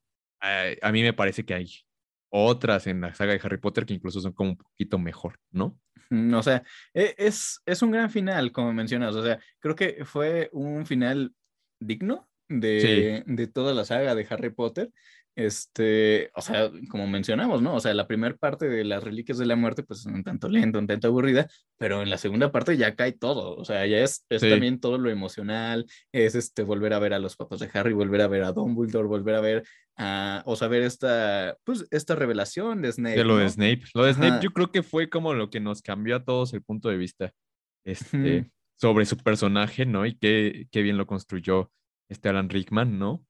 [0.40, 1.71] a, mí me parece que hay
[2.31, 5.79] otras en la saga de Harry Potter que incluso son como un poquito mejor, ¿no?
[6.35, 9.14] O sea, e, es, es un gran final, como mencionas.
[9.14, 11.35] O sea, creo que fue un final
[11.81, 14.90] digno de, de toda la saga de Harry Potter.
[15.35, 17.75] Este, o sea, como mencionamos, ¿no?
[17.75, 20.79] O sea, la primera parte de las reliquias de la muerte, pues un tanto lento,
[20.79, 24.27] un tanto aburrida, pero en la segunda parte ya cae todo, o sea, ya es,
[24.29, 27.95] es también todo lo emocional, es este, volver a ver a los papás de Harry,
[27.95, 29.64] volver a ver a Dumbledore, volver a ver
[29.97, 33.16] a, o saber esta, pues, esta revelación de Snape.
[33.16, 33.83] De lo de Snape.
[33.95, 36.62] Lo de Snape yo creo que fue como lo que nos cambió a todos el
[36.62, 37.33] punto de vista
[37.85, 40.05] este, sobre su personaje, ¿no?
[40.05, 41.71] Y qué, qué bien lo construyó
[42.09, 43.25] este Alan Rickman, ¿no?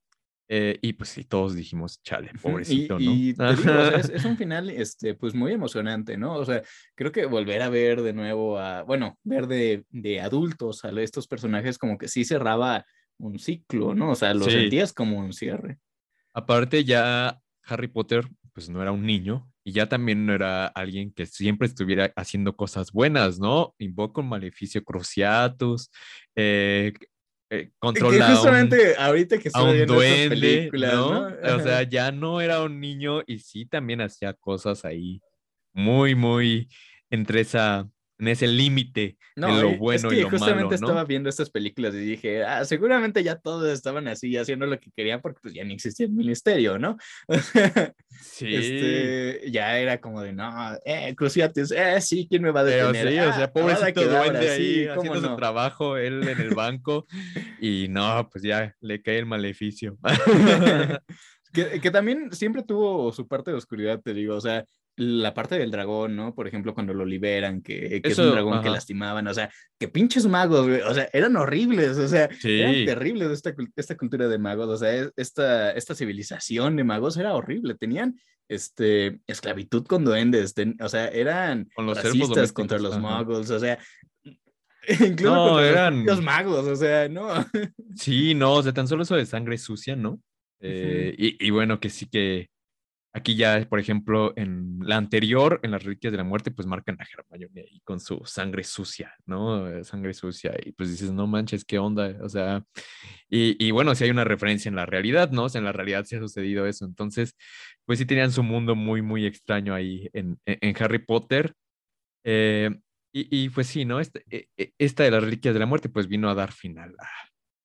[0.54, 3.00] Eh, y pues sí, todos dijimos, chale, pobrecito, ¿no?
[3.00, 3.34] Y
[4.12, 6.34] es, un final, este, pues muy emocionante, ¿no?
[6.34, 6.62] O sea,
[6.94, 11.26] creo que volver a ver de nuevo a, bueno, ver de, de adultos a estos
[11.26, 12.84] personajes como que sí cerraba
[13.16, 14.10] un ciclo, ¿no?
[14.10, 15.78] O sea, lo sentías como un cierre.
[16.34, 21.14] Aparte ya Harry Potter, pues no era un niño y ya también no era alguien
[21.14, 23.74] que siempre estuviera haciendo cosas buenas, ¿no?
[23.78, 25.90] Invoca un maleficio cruciatus,
[26.36, 26.92] eh,
[27.54, 31.26] eh, controla justamente ahorita que a un duende, ¿no?
[31.54, 35.20] O sea, ya no era un niño y sí también hacía cosas ahí
[35.74, 36.70] muy, muy
[37.10, 37.86] entre esa
[38.18, 41.94] en ese límite de lo bueno es que y lo justamente estaba viendo estas películas
[41.94, 45.64] y dije, ah, seguramente ya todos estaban así haciendo lo que querían porque pues ya
[45.64, 46.96] ni existía el ministerio, ¿no?
[48.20, 48.54] sí.
[48.54, 50.52] Este, ya era como de, no,
[50.84, 53.08] eh, Cruciates, eh, sí, ¿quién me va a detener?
[53.08, 57.06] sí, o sea, ah, pobrecito duende ahí haciendo su trabajo, él en el banco
[57.60, 59.96] y no, pues ya le cae el maleficio.
[61.52, 64.64] que, que también siempre tuvo su parte de oscuridad, te digo, o sea,
[64.96, 66.34] la parte del dragón, ¿no?
[66.34, 70.26] Por ejemplo, cuando lo liberan, que, es un dragón que lastimaban, o sea, que pinches
[70.26, 74.76] magos, o sea, eran horribles, o sea, eran terribles esta, esta cultura de magos, o
[74.76, 81.08] sea, esta, esta civilización de magos era horrible, tenían este, esclavitud con duendes, o sea,
[81.08, 83.78] eran con los racistas contra los magos, o sea,
[84.88, 86.04] incluso no, eran...
[86.04, 87.28] los magos, o sea, no.
[87.96, 90.20] Sí, no, o sea, tan solo eso de sangre sucia, ¿no?
[90.60, 92.51] Eh, y, y bueno, que sí que
[93.14, 96.96] Aquí ya, por ejemplo, en la anterior, en las reliquias de la muerte, pues marcan
[96.98, 99.68] a Hermione ahí con su sangre sucia, ¿no?
[99.68, 100.54] Eh, sangre sucia.
[100.64, 102.16] Y pues dices, no manches, ¿qué onda?
[102.22, 102.64] O sea,
[103.28, 105.44] y, bueno, si hay una referencia en la realidad, ¿no?
[105.44, 106.86] O en la realidad sí ha sucedido eso.
[106.86, 107.36] Entonces,
[107.84, 110.38] pues sí tenían su mundo muy, muy extraño ahí en,
[110.80, 111.54] Harry Potter.
[112.24, 112.70] Eh,
[113.12, 114.00] y, pues sí, ¿no?
[114.00, 116.94] Este, e, e, esta, de las reliquias de la muerte, pues vino a dar final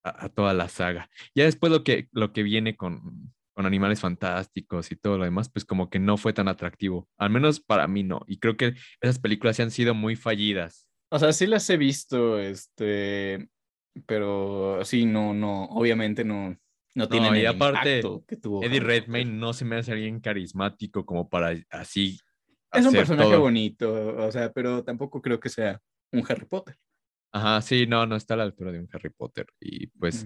[0.03, 1.09] a, a toda la saga.
[1.35, 5.49] Ya después lo que, lo que viene con, con animales fantásticos y todo lo demás,
[5.49, 7.09] pues como que no fue tan atractivo.
[7.17, 8.21] Al menos para mí no.
[8.27, 10.87] Y creo que esas películas se han sido muy fallidas.
[11.09, 13.49] O sea, sí las he visto, este,
[14.05, 16.55] pero sí, no, no, obviamente no,
[16.93, 18.63] no tiene y aparte, que tuvo.
[18.63, 22.19] Eddie Redmayne no se me hace alguien carismático como para así.
[22.71, 26.77] Es un personaje bonito, o sea, pero tampoco creo que sea un Harry Potter.
[27.31, 29.47] Ajá, sí, no, no está a la altura de un Harry Potter.
[29.59, 30.25] Y pues,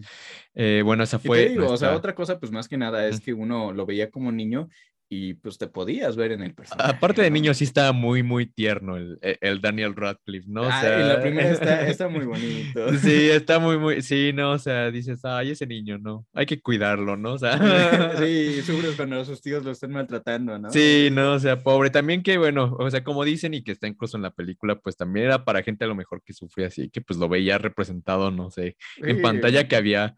[0.54, 1.50] eh, bueno, esa fue.
[1.50, 4.32] digo, o sea, otra cosa, pues más que nada es que uno lo veía como
[4.32, 4.70] niño
[5.14, 6.90] y pues te podías ver en el personaje.
[6.90, 10.62] Aparte de niño, sí está muy, muy tierno el, e, el Daniel Radcliffe, ¿no?
[10.62, 11.00] O sea...
[11.00, 12.94] la primera está, está, muy bonito.
[13.02, 16.62] Sí, está muy, muy, sí, no, o sea, dices, ay, ese niño, no, hay que
[16.62, 17.34] cuidarlo, ¿no?
[17.34, 17.60] O sea...
[18.22, 20.72] Sí, sufres cuando sus tíos lo están maltratando, ¿no?
[20.72, 21.90] Sí, no, o sea, pobre.
[21.90, 24.96] También que, bueno, o sea, como dicen y que está incluso en la película, pues
[24.96, 28.32] también era para gente a lo mejor que sufría así, que pues lo veía representado,
[28.32, 30.16] no sé, en pantalla que había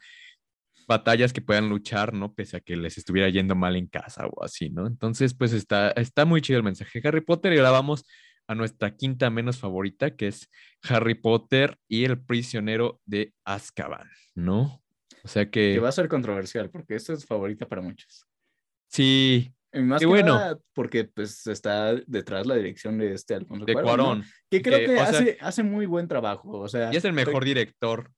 [0.88, 2.34] batallas que puedan luchar, ¿no?
[2.34, 4.88] Pese a que les estuviera yendo mal en casa o así, ¿no?
[4.88, 8.06] Entonces, pues está, está muy chido el mensaje de Harry Potter y ahora vamos
[8.48, 10.50] a nuestra quinta menos favorita, que es
[10.84, 14.82] Harry Potter y el prisionero de Azkaban, ¿no?
[15.24, 15.74] O sea que...
[15.74, 18.26] Que va a ser controversial, porque esta es favorita para muchos.
[18.90, 19.54] Sí.
[19.74, 20.60] más que bueno.
[20.74, 24.24] porque pues está detrás la dirección de este Alfonso de Cuarón.
[24.50, 26.94] Que creo que, hace, hace muy buen trabajo, o sea...
[26.94, 28.12] Y es el mejor director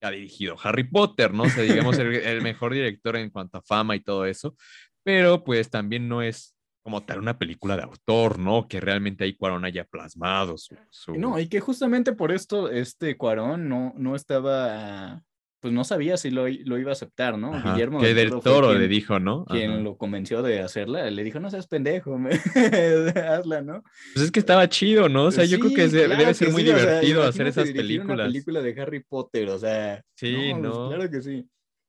[0.00, 1.44] ha dirigido Harry Potter, ¿no?
[1.44, 4.56] O sea, digamos, el, mejor director en cuanto a fama y todo eso,
[5.02, 8.66] pero pues también no es como tal una película de autor, ¿no?
[8.66, 10.74] Que realmente ahí Cuarón haya plasmado su,
[11.16, 15.22] No, y que justamente por esto este Cuarón no, no estaba
[15.60, 17.50] pues no sabía si lo, lo iba a aceptar, ¿no?
[17.62, 19.44] Guillermo que del Toro, le dijo, ¿no?
[19.46, 22.16] Quien lo convenció de hacerla, le dijo, no seas pendejo,
[23.28, 23.82] hazla, ¿no?
[24.14, 25.24] Pues es que estaba chido, ¿no?
[25.24, 28.14] O sea, yo creo que debe ser muy divertido hacer esas películas.
[28.14, 30.02] Una película de Harry Potter, o sea.
[30.14, 30.88] Sí, no.
[30.88, 31.48] Pues claro que sí.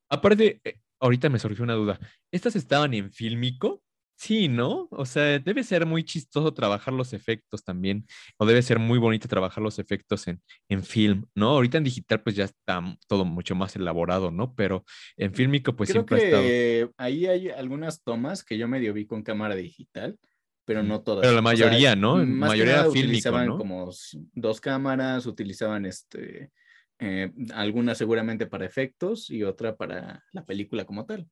[0.09, 1.99] Aparte, eh, ahorita me surgió una duda.
[2.31, 3.83] ¿Estas estaban en Fílmico?
[4.19, 4.89] Sí, ¿no?
[4.91, 8.05] O sea, debe ser muy chistoso trabajar los efectos también,
[8.37, 11.51] o debe ser muy bonito trabajar los efectos en, en film, ¿no?
[11.51, 14.53] Ahorita en digital pues ya está todo mucho más elaborado, ¿no?
[14.55, 14.83] Pero
[15.15, 16.93] en fílmico pues siempre ha estado...
[16.97, 20.19] ahí hay algunas tomas que yo medio vi con cámara digital,
[20.65, 21.21] pero no todas.
[21.21, 22.17] Pero la mayoría, ¿no?
[22.17, 23.89] La mayoría fílmico, utilizaban como
[24.33, 26.51] dos cámaras, utilizaban este,
[26.99, 31.25] eh, alguna seguramente para efectos y otra para la película como tal.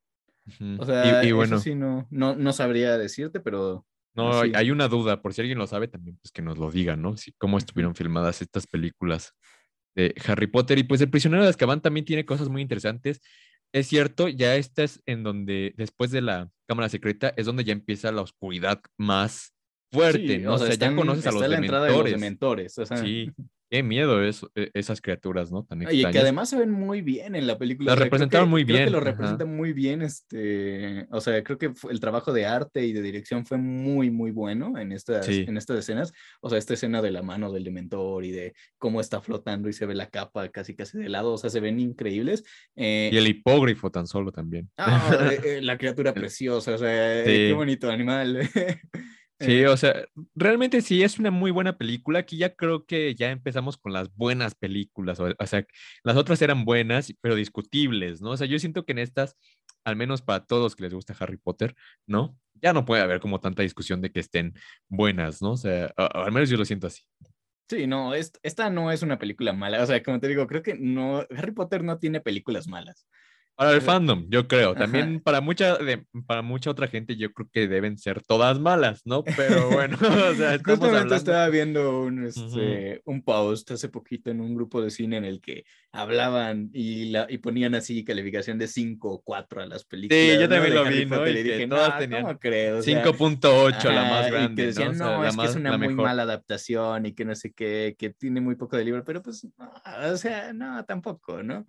[0.79, 3.85] O sea, y, bueno, eso sí no, no, no sabría decirte, pero
[4.17, 6.95] no, hay una duda, por si alguien lo sabe también, pues que nos lo diga,
[6.95, 7.17] ¿no?
[7.17, 9.33] Si, cómo estuvieron filmadas estas películas
[9.95, 10.79] de Harry Potter.
[10.79, 13.21] Y pues El prisionero de Azkaban también tiene cosas muy interesantes.
[13.71, 17.73] Es cierto, ya esta es en donde, después de la cámara secreta, es donde ya
[17.73, 19.53] empieza la oscuridad más
[19.91, 20.55] fuerte, ¿no?
[20.55, 22.77] O sea, ya conoces a los, la entrada de los dementores.
[22.79, 22.97] O sea.
[22.97, 23.31] Sí,
[23.69, 25.63] Qué miedo es, e, esas criaturas, ¿no?
[25.63, 26.09] Tan extrañas.
[26.09, 27.93] Y que además se ven muy bien en la película.
[27.93, 28.77] Lo representaron muy bien.
[28.77, 30.01] Creo que lo representan muy bien.
[30.01, 34.31] Este, o sea, creo que el trabajo de arte y de dirección fue muy, muy
[34.31, 36.13] bueno en estas, en estas escenas.
[36.39, 39.73] O sea, esta escena de la mano del dementor y de cómo está flotando y
[39.73, 41.33] se ve la capa casi casi de lado.
[41.33, 42.45] O sea, se ven increíbles.
[42.75, 44.69] Eh, y el hipógrafo tan solo también.
[44.77, 46.73] Ah, eh, eh, la criatura preciosa.
[46.73, 48.49] O sea, qué bonito animal.
[49.39, 52.19] Sí, o sea, realmente sí es una muy buena película.
[52.19, 55.19] Aquí ya creo que ya empezamos con las buenas películas.
[55.19, 55.65] O, sea,
[56.03, 58.31] las otras eran buenas, pero discutibles, ¿no?
[58.31, 59.37] O sea, yo siento que en estas,
[59.83, 61.75] al menos para todos que les gusta Harry Potter,
[62.07, 62.35] ¿no?
[62.55, 64.53] Ya no puede haber como tanta discusión de que estén
[64.87, 65.51] buenas, ¿no?
[65.51, 67.03] O sea, al menos yo lo siento así.
[67.69, 69.83] Sí, no, esta no es una película mala.
[69.83, 73.05] O sea, como te digo, creo que no, Harry Potter no tiene películas malas.
[73.57, 74.75] Para el fandom, yo creo.
[74.75, 79.01] También para mucha, de, para mucha otra gente, yo creo que deben ser todas malas,
[79.03, 79.23] ¿no?
[79.23, 79.97] Pero bueno,
[80.31, 84.91] o sea, Justamente estaba viendo un, este, un post hace poquito en un grupo de
[84.91, 89.63] cine en el que hablaban y, la, y ponían así calificación de 5 o 4
[89.63, 90.21] a las películas.
[90.21, 91.27] Sí, yo también lo vi, ¿no?
[91.27, 94.53] Y dije, todas tenían 5.8, la más grande.
[94.53, 97.53] Y que decían, no, es que es una muy mala adaptación y que no sé
[97.53, 99.47] qué, que tiene muy poco de libro, pero pues,
[100.03, 101.65] o sea, no, tampoco, ¿no?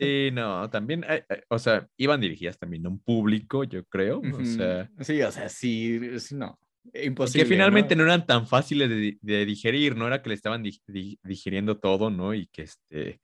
[0.00, 1.03] Sí, no, también
[1.48, 4.20] o sea, iban dirigidas también a un público, yo creo.
[4.20, 6.00] O sea, sí, o sea, sí,
[6.32, 6.58] no.
[6.92, 7.44] Imposible.
[7.44, 8.04] Que finalmente ¿no?
[8.04, 12.34] eran tan fáciles de, digerir, no era que le estaban digiriendo todo, ¿no?
[12.34, 13.20] Y que este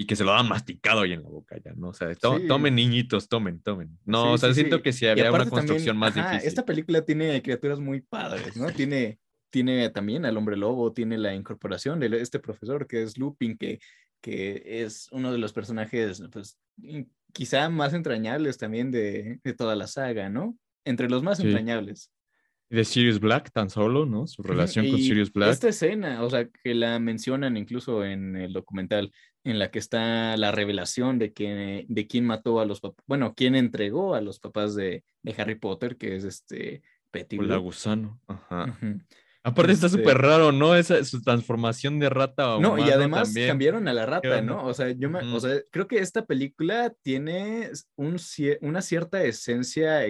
[0.00, 1.88] y que se lo dan masticado ahí en la boca ya, ¿no?
[1.88, 3.98] O sea, tomen niñitos, tomen, tomen.
[4.04, 6.40] No, o sea, siento que si había una construcción más difícil.
[6.44, 8.70] Esta película tiene criaturas muy padres, ¿no?
[8.70, 9.18] tiene,
[9.50, 13.80] tiene también al hombre lobo, tiene la incorporación de este profesor que es Lupin, que,
[14.20, 16.58] que es uno de los personajes, pues,
[17.32, 20.56] quizá más entrañables también de, toda la saga, ¿no?
[20.84, 22.10] Entre los más entrañables.
[22.70, 24.26] De Sirius Black tan solo, ¿no?
[24.26, 25.50] Su relación con Sirius Black.
[25.50, 29.10] Esta escena, o sea, que la mencionan incluso en el documental,
[29.44, 33.34] en la que está la revelación de, que, de quién mató a los papás, bueno,
[33.34, 35.04] quién entregó a los papás de,
[35.36, 37.48] Harry Potter, que es este Pettigrew.
[37.48, 38.78] La gusano, ajá.
[39.48, 40.74] Aparte está súper este raro, ¿no?
[40.74, 44.64] Esa su transformación de rata a No, y además cambiaron a la rata, ¿no?
[44.64, 48.16] O sea, yo me, o sea, creo que esta película tiene un,
[48.60, 50.04] una cierta esencia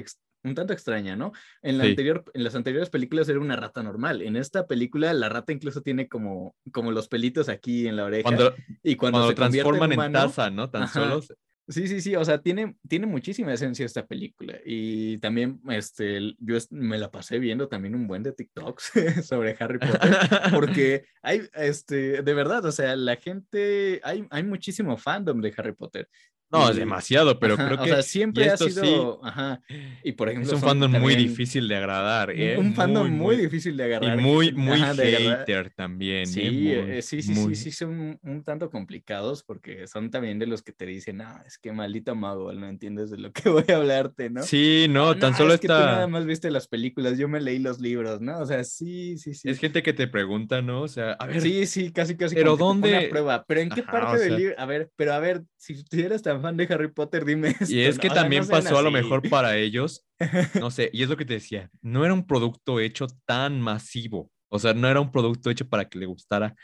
[0.44, 1.32] un tanto extraña, ¿no?
[1.62, 4.22] En, la anterior, en las anteriores películas era una rata normal.
[4.22, 8.54] En esta película la rata incluso tiene como, como los pelitos aquí en la oreja.
[8.82, 10.70] y cuando, se transforman en, taza, ¿no?
[10.70, 11.20] Tan solo
[11.68, 16.56] Sí, sí, sí, o sea, tiene, tiene muchísima esencia esta película y también este, yo
[16.70, 18.92] me la pasé viendo también un buen de TikToks
[19.28, 20.10] sobre Harry Potter
[20.54, 25.74] porque hay, este, de verdad, o sea, la gente, hay, hay muchísimo fandom de Harry
[25.74, 26.08] Potter
[26.50, 27.82] no, es demasiado, pero creo que.
[27.82, 29.20] O sea, siempre ha sido.
[29.22, 29.60] ajá.
[30.02, 30.50] Y por ejemplo.
[30.50, 32.30] Es un fandom muy difícil de agradar.
[32.30, 32.56] ¿eh?
[32.56, 34.18] Un fandom muy, difícil de agarrar.
[34.18, 36.26] Y muy, muy hater también.
[36.26, 36.40] Sí,
[36.72, 36.98] ¿eh?
[36.98, 40.72] Eh, sí, sí, sí, sí, son un, tanto complicados porque son también de los que
[40.72, 44.30] te dicen, ah, es que maldito mago, no entiendes de lo que voy a hablarte,
[44.30, 44.42] ¿no?
[44.42, 45.76] Sí, no, tan solo es está.
[45.76, 48.38] Que tú nada más viste las películas, yo me leí los libros, ¿no?
[48.38, 49.50] O sea, sí, sí, sí.
[49.50, 50.82] Es gente que te pregunta, ¿no?
[50.82, 51.42] O sea, a ver.
[51.42, 52.34] Sí, sí, casi, casi.
[52.34, 53.08] Pero ¿dónde?
[53.10, 53.44] prueba.
[53.46, 54.54] Pero ¿en qué parte del libro?
[54.58, 57.66] A ver, pero a ver, si tú eres tan fan de Harry Potter, dime esto.
[57.68, 60.06] Y es que también pasó a lo mejor para ellos,
[60.60, 64.30] no sé, y es lo que te decía, no era un producto hecho tan masivo,
[64.48, 66.54] o sea, no era un producto hecho para que le gustara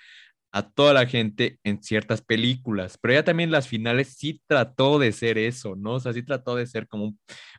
[0.53, 5.11] a toda la gente en ciertas películas, pero ya también las finales sí trató de
[5.11, 5.95] ser eso, ¿no?
[5.95, 7.07] O sea, sí trató de ser como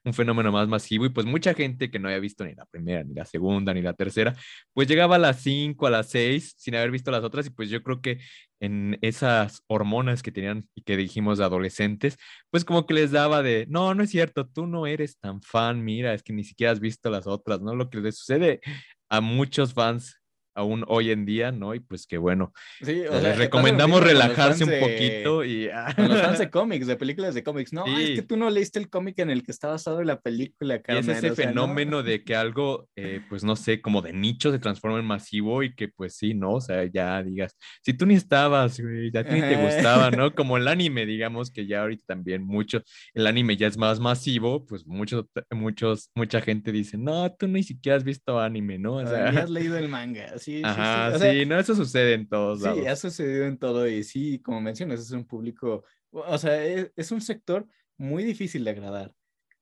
[0.06, 3.04] un, fenómeno más masivo y pues mucha gente que no había visto ni la primera,
[3.04, 4.34] ni la segunda, ni la tercera,
[4.73, 7.69] pues llegaba a las cinco, a las seis, sin haber visto las otras y pues
[7.69, 8.19] yo creo que
[8.59, 12.17] en esas hormonas que tenían y que dijimos de adolescentes,
[12.51, 15.83] pues como que les daba de, no, no es cierto, tú no eres tan fan,
[15.83, 17.75] mira, es que ni siquiera has visto las otras, ¿no?
[17.75, 18.61] Lo que le sucede
[19.09, 20.19] a muchos fans
[20.55, 21.75] aún hoy en día, ¿no?
[21.75, 25.69] Y pues que bueno, les recomendamos relajarse un poquito y...
[25.95, 28.79] Con los fans de cómics, de películas de cómics, no, es que tú no leíste
[28.79, 32.35] el cómic en el que está basado la película, Y es ese fenómeno de que
[32.35, 36.15] algo, eh, pues no sé, como de nicho se transforma en masivo y que pues
[36.15, 36.53] sí, ¿no?
[36.53, 40.33] O sea, ya digas, si tú ni estabas, güey, ya ni te gustaba, ¿no?
[40.35, 42.81] Como el anime, digamos, que ya ahorita también mucho,
[43.13, 47.63] el anime ya es más masivo, pues muchos, muchos, mucha gente dice, no, tú ni
[47.63, 48.95] siquiera has visto anime, ¿no?
[48.95, 52.79] O sea, has leído el manga, sí, Ajá, sí, no, eso sucede en todos lados.
[52.79, 56.91] Sí, ha sucedido en todo y sí, como mencionas, es un público, o sea, es,
[56.96, 57.67] es un sector
[57.98, 59.13] muy difícil de agradar.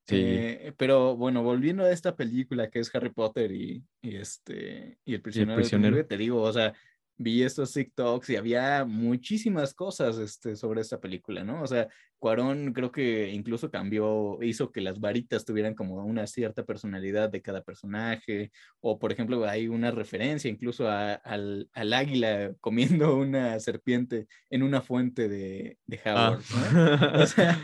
[0.06, 0.18] Sí.
[0.20, 5.22] Eh, pero bueno, volviendo a esta película que es Harry Potter y, este, y el
[5.22, 6.06] prisionero, el prisionero.
[6.06, 6.74] te digo, o sea,
[7.18, 11.62] vi estos TikToks y había muchísimas cosas este, sobre esta película, ¿no?
[11.62, 11.88] O sea,
[12.20, 17.42] Cuarón creo que incluso cambió, hizo que las varitas tuvieran como una cierta personalidad de
[17.42, 24.28] cada personaje, o por ejemplo hay una referencia incluso al, al, águila comiendo una serpiente
[24.50, 26.30] en una fuente de, de ah.
[26.32, 26.44] Howard,
[26.74, 27.22] ¿no?
[27.24, 27.60] O sea,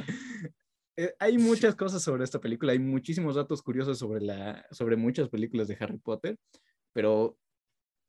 [0.98, 5.30] eh, hay muchas cosas sobre esta película, hay muchísimos datos curiosos sobre, la, sobre muchas
[5.30, 6.38] películas de Harry Potter,
[6.92, 7.38] pero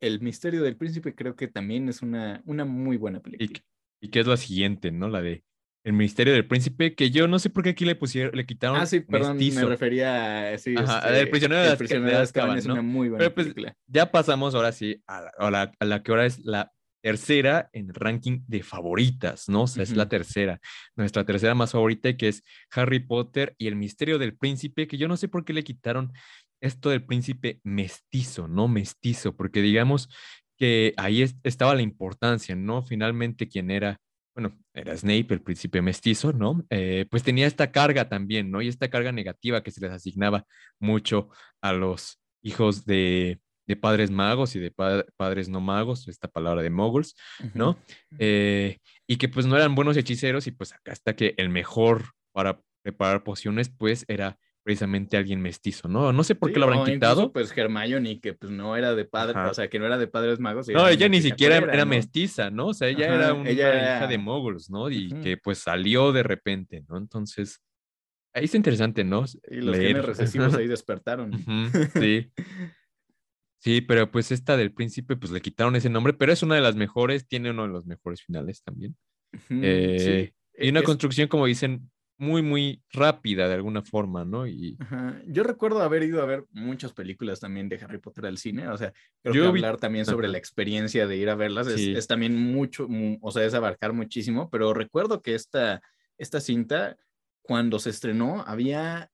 [0.00, 3.60] el misterio del príncipe creo que también es una, una muy buena película.
[4.00, 5.08] Y, que es la siguiente, ¿no?
[5.08, 5.44] La de
[5.84, 8.80] El misterio del príncipe, que yo no sé por qué aquí le pusieron, le quitaron.
[8.80, 10.58] Ah, sí, perdón, me refería a.
[10.58, 13.76] Sí, este, el prisionero de, el es una muy buena pues, película.
[13.86, 16.72] Ya pasamos ahora sí a la, a la, que ahora es la
[17.02, 19.62] tercera en el ranking de favoritas, ¿no?
[19.62, 20.60] O sea, es la tercera,
[20.96, 22.42] nuestra tercera más favorita, que es
[22.72, 26.12] Harry Potter y el misterio del príncipe, que yo no sé por qué le quitaron
[26.60, 28.68] esto del príncipe mestizo, ¿no?
[28.68, 30.08] Mestizo, porque digamos
[30.56, 32.82] que ahí estaba la importancia, ¿no?
[32.82, 33.98] Finalmente quien era,
[34.34, 36.64] bueno, era Snape, el príncipe mestizo, ¿no?
[36.68, 38.60] Eh, pues tenía esta carga también, ¿no?
[38.60, 40.44] Y esta carga negativa que se les asignaba
[40.78, 41.30] mucho
[41.62, 43.40] a los hijos de,
[43.80, 44.72] padres magos y de
[45.16, 47.14] padres no magos, esta palabra de moguls,
[47.54, 47.78] ¿no?
[48.18, 52.10] Eh, y que pues no eran buenos hechiceros y pues acá está que el mejor
[52.32, 56.12] para preparar pociones pues era precisamente alguien mestizo, ¿no?
[56.12, 57.32] No sé por qué lo habrán quitado.
[57.32, 60.38] pues Hermione, que pues no era de padre, o sea, que no era de padres
[60.38, 60.68] magos.
[60.68, 62.68] No, ella ni siquiera era, mestiza, ¿no?
[62.68, 64.90] O sea, ella era una hija de moguls, ¿no?
[64.90, 66.98] Y que pues salió de repente, ¿no?
[66.98, 67.60] Entonces,
[68.34, 69.24] ahí es interesante, ¿no?
[69.50, 71.32] Y los genes recesivos ahí despertaron.
[71.94, 72.30] sí.
[73.58, 76.62] Sí, pero pues esta del príncipe, pues le quitaron ese nombre, pero es una de
[76.62, 78.96] las mejores, tiene uno de los mejores finales también.
[79.50, 81.90] Eh, y una construcción, como dicen,
[82.20, 84.46] muy, muy rápida de alguna forma, ¿no?
[84.46, 84.76] Y...
[85.26, 88.76] Yo recuerdo haber ido a ver muchas películas también de Harry Potter al cine, o
[88.76, 88.92] sea,
[89.22, 92.86] creo que hablar también sobre la experiencia de ir a verlas es, también mucho,
[93.22, 95.80] o sea, es abarcar muchísimo, pero recuerdo que esta,
[96.18, 96.98] esta cinta,
[97.40, 99.10] cuando se estrenó, había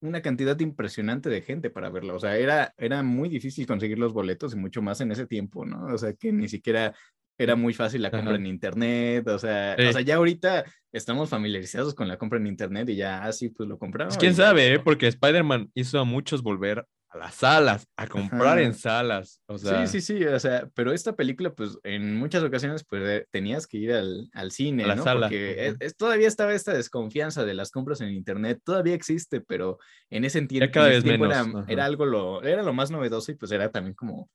[0.00, 2.14] una cantidad impresionante de gente para verla.
[2.14, 5.64] O sea, era, era muy difícil conseguir los boletos y mucho más en ese tiempo,
[5.64, 5.86] ¿no?
[5.86, 6.94] O sea, que ni siquiera
[7.38, 11.94] era muy fácil la compra en internet, o sea, o sea, ya ahorita estamos familiarizados
[11.94, 14.14] con la compra en internet y ya así pues lo compramos.
[14.14, 14.78] Pues, quién sabe, ¿eh?
[14.78, 19.86] porque Spider-Man hizo a muchos volver a las salas, a comprar en salas, o sea.
[19.86, 23.66] Sí, sí, sí, o sea, pero esta película pues en muchas ocasiones pues eh, tenías
[23.66, 25.04] que ir al, al cine, la ¿no?
[25.04, 25.26] Sala.
[25.26, 29.78] Porque es, todavía estaba esta desconfianza de las compras en internet, todavía existe, pero
[30.10, 31.30] en ese, tiempo, cada vez menos.
[31.30, 34.28] Era, era, algo lo, era lo más novedoso y pues era también como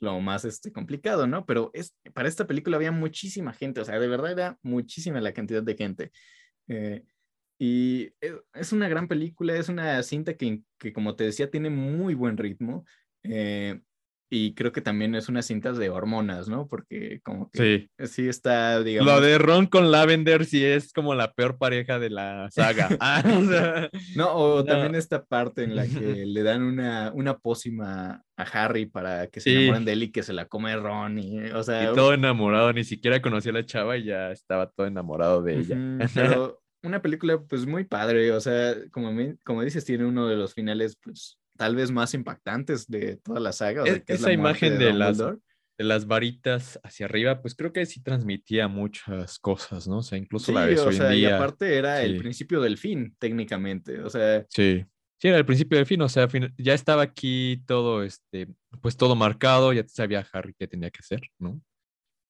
[0.00, 1.46] lo más este, complicado, ¿no?
[1.46, 5.32] Pero es, para esta película había muchísima gente, o sea, de verdad era muchísima la
[5.32, 6.12] cantidad de gente.
[6.68, 7.04] Eh,
[7.58, 11.70] y e, es una gran película, es una cinta que, que como te decía, tiene
[11.70, 12.84] muy buen ritmo.
[13.24, 13.80] Eh,
[14.30, 16.66] y creo que también es una cinta de hormonas, ¿no?
[16.66, 19.12] Porque como que sí, sí está, digamos...
[19.12, 22.88] Lo de Ron con Lavender sí es como la peor pareja de la saga.
[23.00, 23.22] Ah,
[24.16, 25.90] no, o también esta parte en la que
[26.26, 30.22] le dan una, una pócima a Harry para que se enamoren de él y que
[30.22, 31.90] se la come Ron y, o sea...
[31.90, 35.58] Y todo enamorado, ni siquiera conocía a la chava y ya estaba todo enamorado de
[35.58, 35.76] ella.
[36.14, 39.10] pero una película pues muy padre, o sea, como,
[39.44, 43.52] como dices, tiene uno de los finales pues tal vez más impactantes de toda la
[43.52, 43.84] saga.
[44.06, 49.40] esa imagen de, las, de las varitas hacia arriba, pues creo que sí transmitía muchas
[49.40, 49.98] cosas, ¿no?
[49.98, 54.00] O sea, incluso la ves o sea, Y aparte era el principio del fin, técnicamente.
[54.00, 54.46] O sea.
[54.48, 54.86] Sí.
[55.20, 58.46] Sí, era el principio del fin, o sea, ya estaba aquí todo, este,
[58.80, 61.60] pues todo marcado, ya sabía Harry qué tenía que hacer, ¿no?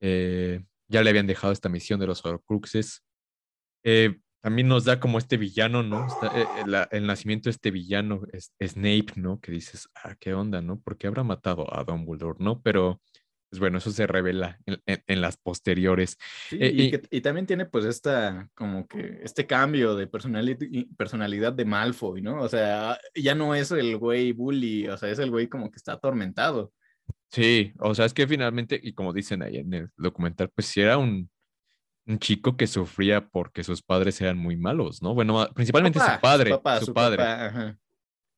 [0.00, 3.04] Eh, ya le habían dejado esta misión de los Horcruxes.
[3.84, 4.18] Eh,
[4.48, 6.06] también nos da como este villano, ¿no?
[6.22, 9.40] Eh, eh, el, nacimiento de este villano, es, Snape, ¿no?
[9.40, 10.80] Que dices, ah, qué onda, ¿no?
[10.80, 12.62] Porque habrá matado a Dumbledore, ¿no?
[12.62, 13.02] Pero,
[13.50, 16.16] pues bueno, eso se revela en, las posteriores.
[16.50, 22.40] Eh, y, también tiene pues esta, como que, este cambio de personalidad de Malfoy, ¿no?
[22.40, 25.76] O sea, ya no es el güey bully, o sea, es el güey como que
[25.76, 26.72] está atormentado.
[27.30, 30.80] Sí, o sea, es que finalmente, y como dicen ahí en el documental, pues si
[30.80, 31.28] era un
[32.08, 35.14] un chico que sufría porque sus padres eran muy malos, ¿no?
[35.14, 37.76] Bueno, principalmente su padre, su, padre.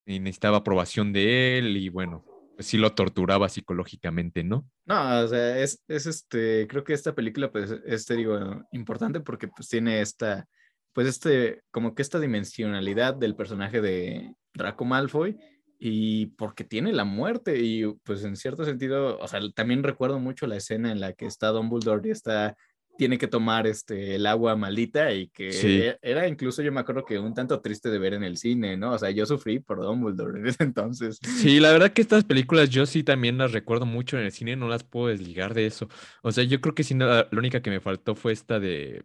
[0.05, 2.25] y necesitaba aprobación de él y bueno,
[2.57, 4.69] pues sí lo torturaba psicológicamente, ¿no?
[4.87, 8.39] No, o sea, es, es este, creo que esta película pues es, te digo,
[8.73, 10.49] importante porque pues tiene esta,
[10.93, 15.39] pues este, como que esta dimensionalidad del personaje de Draco Malfoy
[15.79, 20.49] y porque tiene la muerte y pues en cierto sentido, o sea, también recuerdo mucho
[20.49, 22.57] la escena en la que está Dumbledore y está
[22.97, 27.19] tiene que tomar este, el agua maldita y que era incluso, yo me acuerdo que
[27.19, 28.93] un tanto triste de ver en el cine, ¿no?
[28.93, 31.19] O sea, yo sufrí por Dumbledore en ese entonces.
[31.23, 34.57] Sí, la verdad que estas películas yo sí también las recuerdo mucho en el cine,
[34.57, 35.89] no las puedo desligar de eso.
[36.23, 39.05] O sea, yo creo que sí, la, la única que me faltó fue esta de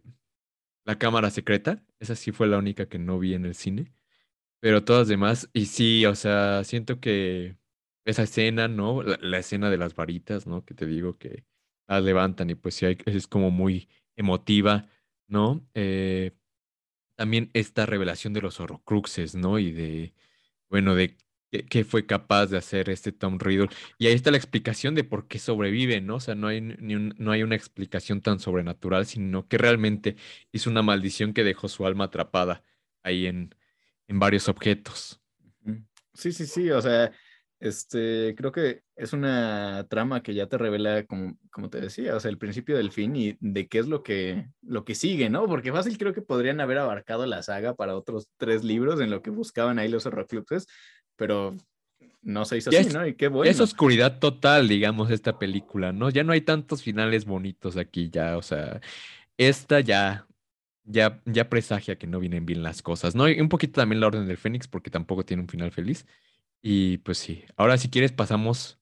[0.84, 3.92] La Cámara Secreta, esa sí fue la única que no vi en el cine,
[4.60, 7.56] pero todas demás, y sí, o sea, siento que
[8.04, 9.02] esa escena, ¿no?
[9.02, 10.64] La, la escena de las varitas, ¿no?
[10.64, 11.44] Que te digo que
[11.86, 14.88] la levantan y pues sí, es como muy emotiva,
[15.28, 15.66] ¿no?
[15.74, 16.32] Eh,
[17.16, 19.58] también esta revelación de los horrocruxes, ¿no?
[19.58, 20.14] Y de,
[20.68, 21.16] bueno, de
[21.50, 23.68] qué, fue capaz de hacer este Tom Riddle.
[23.98, 26.16] Y ahí está la explicación de por qué sobrevive, ¿no?
[26.16, 30.16] O sea, no hay, no hay una explicación tan sobrenatural, sino que realmente
[30.52, 32.62] hizo una maldición que dejó su alma atrapada
[33.02, 33.54] ahí en,
[34.08, 35.20] en varios objetos.
[36.14, 37.12] Sí, sí, sí, o sea,
[37.58, 42.20] este, creo que es una trama que ya te revela, como, como te decía, o
[42.20, 45.46] sea, el principio del fin y de qué es lo que, lo que sigue, ¿no?
[45.46, 49.22] Porque fácil creo que podrían haber abarcado la saga para otros tres libros en lo
[49.22, 50.66] que buscaban ahí los horrocluxes,
[51.16, 51.56] pero
[52.22, 53.06] no se hizo así, ¿no?
[53.06, 53.50] Y qué bueno.
[53.50, 56.10] Es oscuridad total, digamos, esta película, ¿no?
[56.10, 58.80] Ya no hay tantos finales bonitos aquí, ya, o sea,
[59.38, 60.26] esta ya,
[60.84, 63.28] ya, ya presagia que no vienen bien las cosas, ¿no?
[63.28, 66.04] Y un poquito también la Orden del Fénix, porque tampoco tiene un final feliz.
[66.62, 68.80] Y pues sí, ahora si quieres pasamos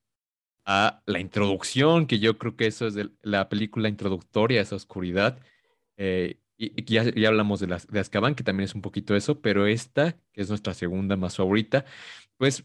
[0.64, 5.39] a la introducción, que yo creo que eso es la película introductoria, esa oscuridad.
[5.97, 9.41] Eh, y, ya, ya, hablamos de, las, de Azkaban, que también es un poquito eso,
[9.41, 11.85] pero esta, que es nuestra segunda más favorita,
[12.37, 12.64] pues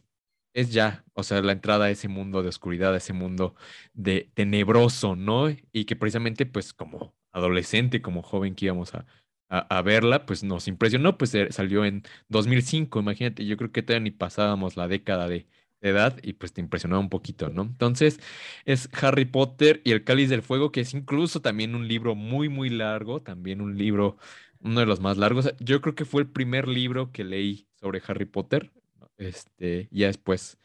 [0.53, 3.55] es ya, o sea, la entrada a ese mundo de oscuridad, a ese mundo
[3.93, 5.49] de tenebroso, ¿no?
[5.71, 9.05] Y que precisamente, pues como adolescente, como joven que íbamos a,
[9.49, 14.03] a, verla, pues nos impresionó, pues eh, salió en 2005, imagínate, yo creo que todavía
[14.03, 15.47] ni pasábamos la década de,
[15.81, 17.61] edad y pues te impresionó un poquito, ¿no?
[17.63, 18.19] Entonces
[18.65, 22.49] es Harry Potter y el Cáliz del Fuego, que es incluso también un libro muy,
[22.49, 24.17] muy largo, también un libro,
[24.59, 25.53] uno de los más largos.
[25.59, 28.71] Yo creo que fue el primer libro que leí sobre Harry Potter,
[29.17, 30.57] este, ya después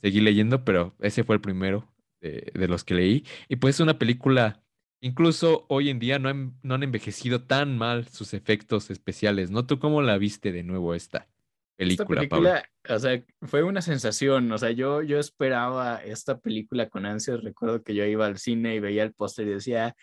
[0.00, 3.24] seguí leyendo, pero ese fue el primero de, de los que leí.
[3.48, 4.62] Y pues es una película
[5.00, 9.66] Incluso hoy en día no han, no han envejecido tan mal sus efectos especiales, ¿no?
[9.66, 11.28] ¿Tú cómo la viste de nuevo esta
[11.76, 16.88] película, esta película O sea, fue una sensación, o sea, yo, yo esperaba esta película
[16.88, 19.94] con ansias, recuerdo que yo iba al cine y veía el póster y decía...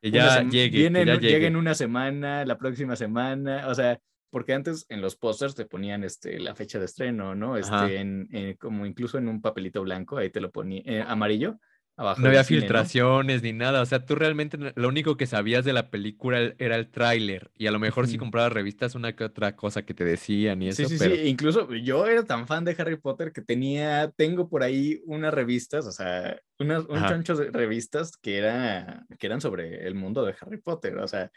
[0.00, 3.98] Que ya llegue, viene, que ya en una semana, la próxima semana, o sea,
[4.30, 7.56] porque antes en los pósters te ponían este, la fecha de estreno, ¿no?
[7.56, 11.58] Este, en, como incluso en un papelito blanco, ahí te lo ponía, eh, amarillo,
[11.96, 13.80] no había filtraciones ni nada.
[13.80, 17.50] O sea, tú realmente lo único que sabías de la película era el tráiler.
[17.56, 20.68] Y a lo mejor si comprabas revistas, una que otra cosa que te decían y
[20.68, 20.88] eso.
[20.88, 21.12] Sí, sí, sí.
[21.26, 25.86] Incluso yo era tan fan de Harry Potter que tenía, tengo por ahí unas revistas,
[25.86, 30.34] o sea, unas, un chancho de revistas que, era, que eran sobre el mundo de
[30.40, 30.98] Harry Potter.
[30.98, 31.30] O sea,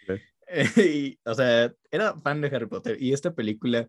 [1.26, 2.98] o sea, era fan de Harry Potter.
[3.00, 3.88] Y esta película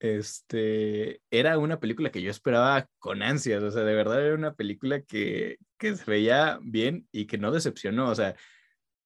[0.00, 4.54] este, era una película que yo esperaba con ansias, o sea, de verdad era una
[4.54, 8.36] película que, que se veía bien y que no decepcionó, o sea,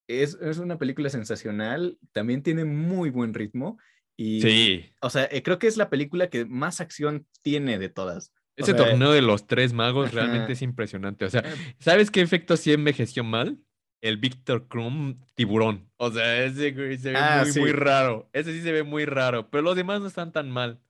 [0.09, 3.79] es, es, una película sensacional, también tiene muy buen ritmo
[4.17, 4.93] y, sí.
[5.01, 8.33] o sea, eh, creo que es la película que más acción tiene de todas.
[8.57, 12.57] Ese torneo de los tres magos realmente es impresionante, o sea, eh, ¿sabes qué efecto
[12.57, 13.59] sí envejeció mal?
[14.01, 15.89] El Victor Krum tiburón.
[15.97, 18.29] O sea, ese se ve ah, muy, muy raro.
[18.33, 20.81] Ese sí se ve muy raro, pero los demás no están tan mal.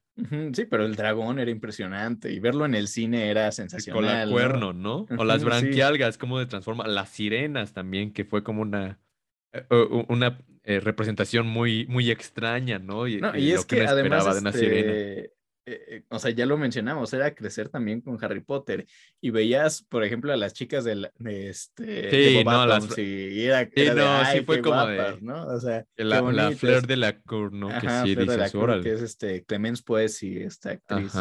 [0.53, 4.03] Sí, pero el dragón era impresionante y verlo en el cine era sensacional.
[4.03, 5.07] Con la cuerno, ¿no?
[5.17, 6.87] O las branquialgas, cómo se transforma.
[6.87, 8.99] Las sirenas también, que fue como una,
[9.53, 9.65] eh,
[10.09, 13.09] una eh, representación muy, muy extraña, ¿no?
[13.09, 15.33] Y, y, es que, además, de una sirena este,
[15.71, 18.87] eh, eh, o sea, ya lo mencionamos, era crecer también con Harry Potter.
[19.21, 22.99] Y veías, por ejemplo, a las chicas de, este, sí, no, las...
[22.99, 25.47] y era, sí, no, sí fue como de, ¿no?
[25.47, 27.69] O sea, la, la Fleur de la Cour, ¿no?
[27.69, 31.13] que sí dices, Cour, que es este, Clemence Pues y esta actriz.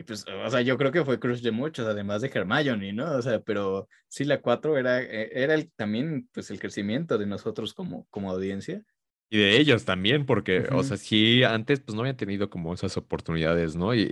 [0.00, 3.12] Y pues, o sea, yo creo que fue crush de muchos, además de Hermione, ¿no?
[3.16, 7.26] O sea, pero sí, la 4 era, eh, era el, también, pues, el crecimiento de
[7.26, 8.82] nosotros como, como audiencia.
[9.32, 12.96] Y de ellos también, porque, o sea, sí, antes pues no habían tenido como esas
[12.96, 13.94] oportunidades, ¿no?
[13.94, 14.06] Y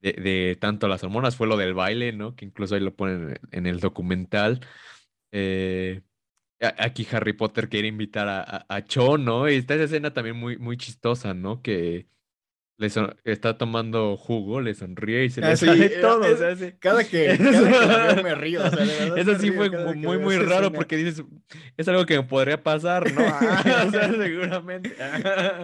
[0.00, 2.36] de, de, tanto las hormonas fue lo del baile, ¿no?
[2.36, 4.60] Que incluso ahí lo ponen en el documental.
[5.32, 6.02] Eh,
[6.60, 9.48] aquí Harry Potter quiere invitar a, a, a Cho, ¿no?
[9.50, 11.62] Y está esa escena también muy, muy chistosa, ¿no?
[11.62, 12.08] Que
[12.76, 12.88] le
[13.24, 16.22] está tomando jugo, le sonríe y se le ah, sale todo.
[16.80, 18.64] cada, que, cada que me río.
[18.64, 21.24] O sea, Eso sí fue muy, muy raro porque dices,
[21.76, 23.22] es algo que me podría pasar, ¿no?
[23.86, 24.96] o sea, seguramente.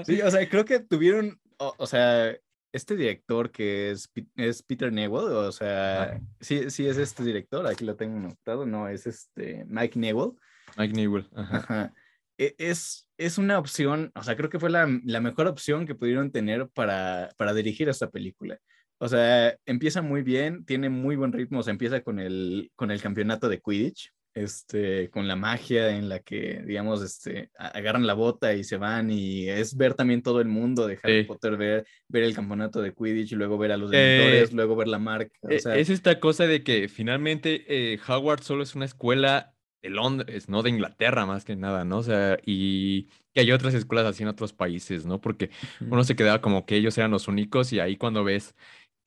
[0.05, 2.37] sí, o sea, creo que tuvieron, o, sea,
[2.73, 7.85] este director que es, es Peter Newell, o sea, sí, sí es este director, aquí
[7.85, 10.33] lo tengo notado, no, es este Mike Newell.
[10.77, 11.29] Mike Newell.
[11.35, 11.93] Ajá.
[12.39, 15.95] E, es, es una opción, o sea, creo que fue la, la mejor opción que
[15.95, 18.59] pudieron tener para, para dirigir esta película.
[18.99, 22.91] O sea, empieza muy bien, tiene muy buen ritmo, o sea, empieza con el, con
[22.91, 28.15] el campeonato de Quidditch, este, con la magia en la que, digamos, este, agarran la
[28.15, 31.87] bota y se van y es ver también todo el mundo de Harry Potter, ver,
[32.09, 35.37] ver el campeonato de Quidditch, luego ver a los eh, luego ver la marca.
[35.43, 39.53] O e, sea, es esta cosa de que finalmente eh, Howard solo es una escuela
[39.83, 41.99] de Londres, no de Inglaterra más que nada, ¿no?
[41.99, 45.21] O sea, y que hay otras escuelas así en otros países, ¿no?
[45.21, 45.51] Porque
[45.81, 48.55] uno se quedaba como que ellos eran los únicos y ahí cuando ves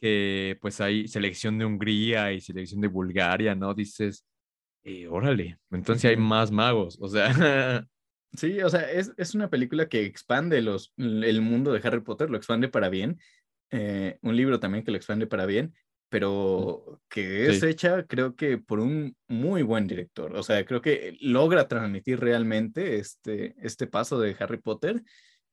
[0.02, 3.74] que pues hay selección de Hungría y selección de Bulgaria, ¿no?
[3.74, 4.26] Dices,
[4.84, 7.28] eh, órale, entonces hay más magos, o sea.
[8.36, 12.32] Sí, o sea, es, es, una película que expande los, el mundo de Harry Potter,
[12.32, 13.20] lo expande para bien.
[13.70, 15.76] Eh, un libro también que lo expande para bien,
[16.14, 20.36] pero que es hecha, creo que por un muy buen director.
[20.36, 25.02] O sea, creo que logra transmitir realmente este, este paso de Harry Potter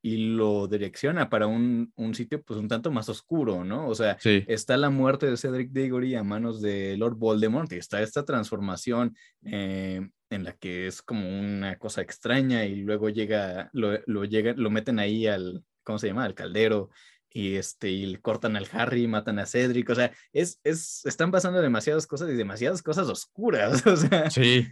[0.03, 3.89] y lo direcciona para un, un, sitio pues un tanto más oscuro, ¿no?
[3.89, 8.03] O sea, está la muerte de Cedric Diggory a manos de Lord Voldemort y está
[8.03, 13.99] esta transformación eh, en la que es como una cosa extraña y luego llega, lo,
[14.05, 16.27] lo, llega, lo meten ahí al, ¿cómo se llama?
[16.27, 16.91] Al caldero
[17.33, 21.61] y este y cortan al Harry, matan a Cedric, o sea, es, es, están pasando
[21.63, 24.31] demasiadas cosas y demasiadas cosas oscuras, o sea.
[24.31, 24.67] Sí,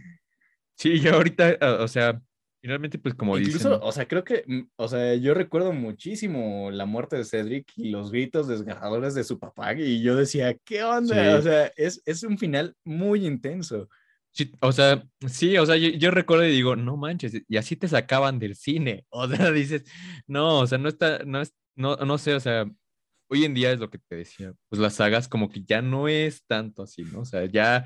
[0.75, 2.21] sí, yo ahorita, o sea,
[2.61, 6.85] Finalmente, pues como Incluso, o sea, creo que, mm, o sea, yo recuerdo muchísimo la
[6.85, 11.37] muerte de Cedric y los gritos desgarradores de su papá y yo decía, ¿qué onda?
[11.37, 13.87] O sea, es, es, un final muy intenso.
[14.31, 17.87] Sí, o sea, sí, o sea, yo, recuerdo y digo, no manches, y así te
[17.87, 19.05] sacaban del cine.
[19.11, 19.83] O sea, dices,
[20.27, 22.65] no, o sea, no está, no es, no, no sé, o sea,
[23.29, 26.07] hoy en día es lo que te decía, pues las sagas como que ya no
[26.07, 27.21] es tanto así, ¿no?
[27.21, 27.85] O sea, ya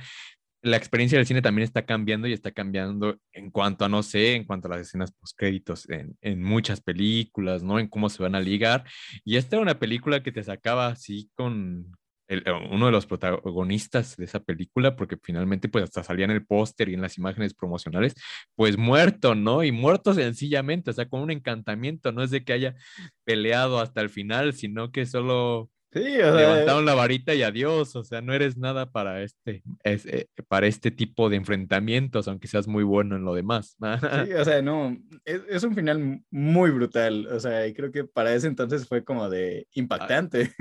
[0.64, 4.36] la experiencia del cine también está cambiando y está cambiando en cuanto a, no sé,
[4.36, 7.80] en cuanto a las escenas postcréditos en, en muchas películas, ¿no?
[7.80, 8.86] En cómo se van a ligar.
[9.26, 11.92] Y esta era una película que te sacaba así con
[12.34, 16.46] el, uno de los protagonistas de esa película, porque finalmente pues hasta salía en el
[16.46, 18.14] póster y en las imágenes promocionales,
[18.56, 19.64] pues muerto, ¿no?
[19.64, 22.76] Y muerto sencillamente, o sea, con un encantamiento, no es de que haya
[23.24, 27.96] peleado hasta el final, sino que solo Sí, o sea, levantaron la varita y adiós,
[27.96, 32.68] o sea, no eres nada para este, eh, para este tipo de enfrentamientos, aunque seas
[32.68, 33.78] muy bueno en lo demás.
[33.80, 38.34] Sí, o sea, no, es, un final muy brutal, o sea, y creo que para
[38.34, 40.52] ese entonces fue como de impactante.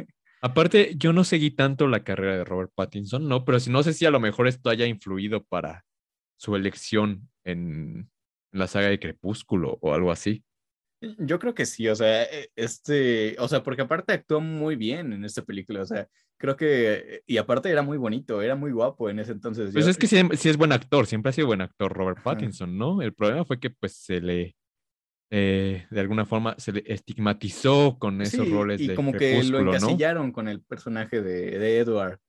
[0.43, 3.45] Aparte, yo no seguí tanto la carrera de Robert Pattinson, ¿no?
[3.45, 5.84] Pero si no sé si a lo mejor esto haya influido para
[6.36, 8.11] su elección en
[8.53, 10.45] la saga de Crepúsculo o algo así.
[11.18, 15.12] Yo creo que sí, o sea, e, este, o sea, porque aparte actuó muy bien
[15.12, 19.09] en esta película, o sea, creo que, y aparte era muy bonito, era muy guapo
[19.11, 19.72] en ese entonces.
[19.72, 20.18] Pues es que sí,
[20.49, 23.03] es buen actor, siempre ha sido buen actor Robert Pattinson, ¿no?
[23.03, 24.55] El problema fue que pues se le,
[25.35, 30.30] eh, de alguna forma, se le estigmatizó con esos roles y como que lo encasillaron
[30.30, 32.20] con el personaje de, de Edward.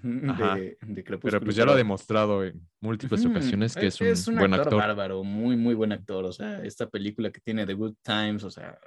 [0.00, 5.24] Pero pues ya lo ha demostrado en múltiples ocasiones que es un, buen actor, bárbaro,
[5.24, 6.24] muy, muy buen actor.
[6.24, 8.78] O sea, esta película que tiene The Good Times, o sea,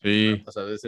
[0.00, 0.40] sí.
[0.44, 0.78] pasada de.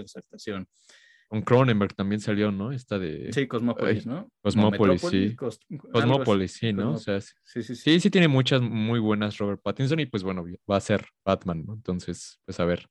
[1.28, 2.70] Con Cronenberg también salió, ¿no?
[2.70, 3.32] Esta de.
[3.32, 4.30] Sí, Cosmópolis, ¿no?
[4.42, 5.34] Cosmópolis, sí.
[5.34, 6.92] Cosmópolis, sí, ¿no?
[6.92, 10.22] O sea, sí sí, sí, sí, sí, tiene muchas muy buenas Robert Pattinson y pues
[10.22, 11.74] bueno, va a ser Batman, ¿no?
[11.74, 12.88] Entonces, pues a ver.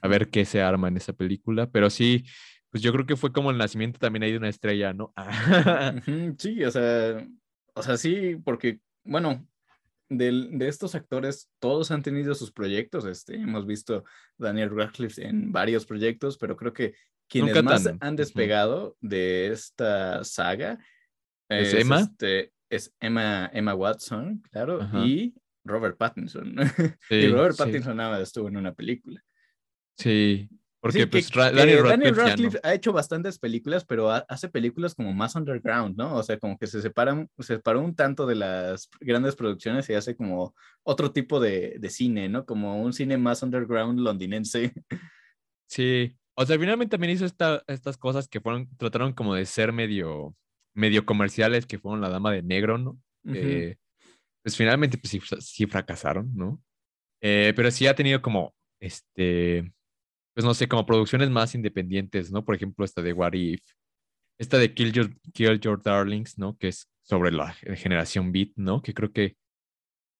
[0.00, 1.70] A ver qué se arma en esa película.
[1.70, 2.24] Pero sí,
[2.70, 5.12] pues yo creo que fue como el nacimiento también ahí de una estrella, ¿no?
[6.38, 7.26] sí, o sea,
[7.74, 9.46] o sea, sí, porque, bueno,
[10.08, 13.04] de, de, estos actores, todos han tenido sus proyectos.
[13.04, 14.04] Este, hemos visto
[14.38, 16.94] Daniel Radcliffe en varios proyectos, pero creo que
[17.28, 20.78] quienes más han despegado de esta saga
[21.48, 22.00] es, Emma.
[22.00, 26.54] Este, es Emma, Emma Watson, claro, y Robert Pattinson.
[27.10, 29.22] y Robert Pattinson nada más estuvo en una película.
[29.98, 30.48] Sí,
[30.80, 36.14] porque pues, Daniel Radcliffe, ha hecho bastantes películas, pero hace películas como más underground, ¿no?
[36.14, 39.94] O sea, como que se separan, se separó un tanto de las grandes producciones y
[39.94, 40.54] hace como
[40.84, 42.44] otro tipo de, de cine, ¿no?
[42.44, 44.72] Como un cine más underground londinense.
[45.68, 49.72] Sí, o sea, finalmente también hizo esta, estas cosas que fueron, trataron como de ser
[49.72, 50.36] medio,
[50.74, 52.98] medio comerciales, que fueron La Dama de Negro, ¿no?
[53.24, 56.62] pues finalmente pues sí, sí fracasaron, ¿no?
[57.20, 59.72] Eh, pero sí ha tenido como, este,
[60.32, 62.44] pues no sé, como producciones más independientes, ¿no?
[62.44, 63.62] Por ejemplo, esta de What If,
[64.38, 66.56] esta de Kill Your, Kill Your Darlings, ¿no?
[66.58, 68.82] Que es sobre la generación Beat, ¿no?
[68.82, 69.36] Que creo que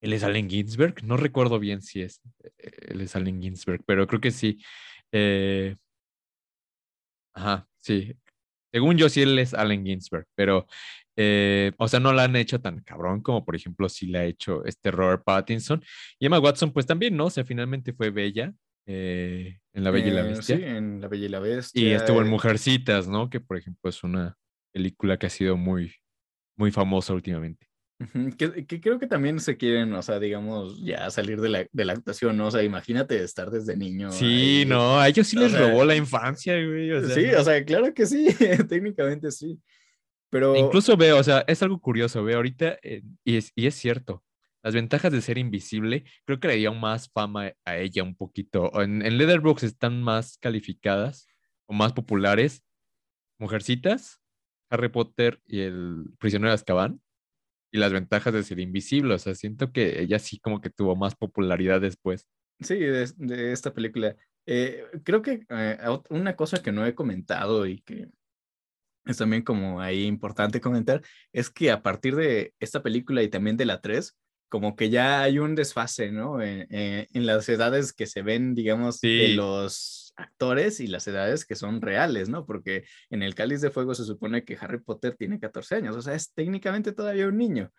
[0.01, 2.21] él es Allen Ginsberg, no recuerdo bien si es,
[2.59, 4.59] eh, él es Allen Ginsberg, pero creo que sí.
[5.13, 5.77] Eh,
[7.37, 8.15] ajá, sí.
[8.73, 10.67] Según yo, sí, él es Allen Ginsberg, pero
[11.19, 14.25] Eh, o sea, no la han hecho tan cabrón como, por ejemplo, si la ha
[14.25, 15.83] hecho este Robert Pattinson.
[16.19, 17.27] Y Emma Watson, pues también, ¿no?
[17.27, 18.53] O sea, finalmente fue bella
[18.87, 20.57] eh, en La Bella y la Eh, Bestia.
[20.59, 21.83] sí, en La Bella y la Bestia.
[21.83, 23.31] Y estuvo en eh, Mujercitas, ¿no?
[23.31, 24.37] Que, por ejemplo, es una
[24.75, 25.95] película que ha sido muy,
[26.57, 27.66] muy famosa últimamente.
[28.37, 31.85] Que, que creo que también se quieren, o sea, digamos, ya salir de la, de
[31.87, 32.49] la actuación, ¿no?
[32.49, 34.13] O sea, imagínate estar desde niño.
[34.13, 34.65] Sí, ahí.
[34.67, 36.93] no, a ellos sí o les sea, robó la infancia, güey.
[36.93, 37.41] O sea, sí, no.
[37.41, 38.29] o sea, claro que sí,
[38.69, 39.59] técnicamente sí.
[40.29, 43.75] Pero Incluso veo, o sea, es algo curioso, veo ahorita, eh, y, es, y es
[43.75, 44.23] cierto,
[44.63, 48.71] las ventajas de ser invisible, creo que le dio más fama a ella un poquito.
[48.83, 51.27] En, en Letterboxd están más calificadas
[51.65, 52.63] o más populares
[53.39, 54.21] Mujercitas,
[54.71, 57.01] Harry Potter y el Prisionero de Azkaban,
[57.77, 59.15] y las ventajas de ser invisible.
[59.15, 62.27] O sea, siento que ella sí como que tuvo más popularidad después.
[62.61, 64.17] sí, de, de esta película.
[64.47, 65.79] eh, creo que eh,
[66.11, 68.09] una cosa que no he comentado y que
[69.05, 71.03] es también como ahí importante comentar,
[71.33, 74.17] es que a partir de esta película y también de la 3,
[74.49, 76.41] como que ya hay un desfase, ¿no?
[76.43, 79.35] En, en- en las edades que se ven, digamos, de Sí.
[79.35, 82.47] los actores y las edades que son reales, ¿no?
[82.47, 86.03] Porque en el Cáliz de Fuego se supone que Harry Potter tiene 14 años, o
[86.03, 87.71] sea, es técnicamente todavía un niño.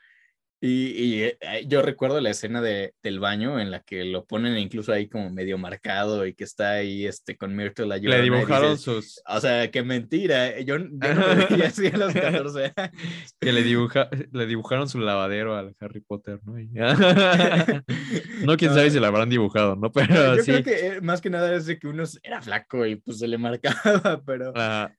[0.60, 1.38] Y, y, eh,
[1.68, 5.30] yo recuerdo la escena de, del baño en la que lo ponen incluso ahí como
[5.30, 9.22] medio marcado y que está ahí este, con Myrtle la Le dibujaron dices, sus...
[9.28, 10.60] o sea, qué mentira.
[10.62, 13.36] Yo, yo no me así a los 14 años.
[13.40, 16.60] Que le, dibuja, le dibujaron su lavadero al Harry Potter, ¿no?
[16.60, 16.70] Y-
[18.46, 19.92] no, quién sabe si la habrán dibujado, ¿no?
[19.92, 20.52] Pero Yo sí.
[20.52, 23.28] creo que eh, más que nada es de que uno era flaco y pues se
[23.28, 24.92] le marcaba, pero, ajá,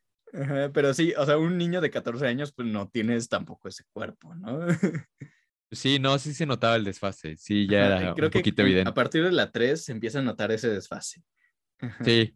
[0.73, 4.37] pero sí, o sea, un niño de 14 años pues no tienes tampoco ese cuerpo,
[4.37, 4.61] ¿no?
[5.71, 7.37] Sí, no, sí se notaba el desfase.
[7.37, 8.91] Sí, ya Ajá, era creo un que poquito en- evidente.
[8.91, 11.23] a partir de la 3 se empieza a notar ese desfase.
[11.81, 12.05] Ajá.
[12.05, 12.35] Sí,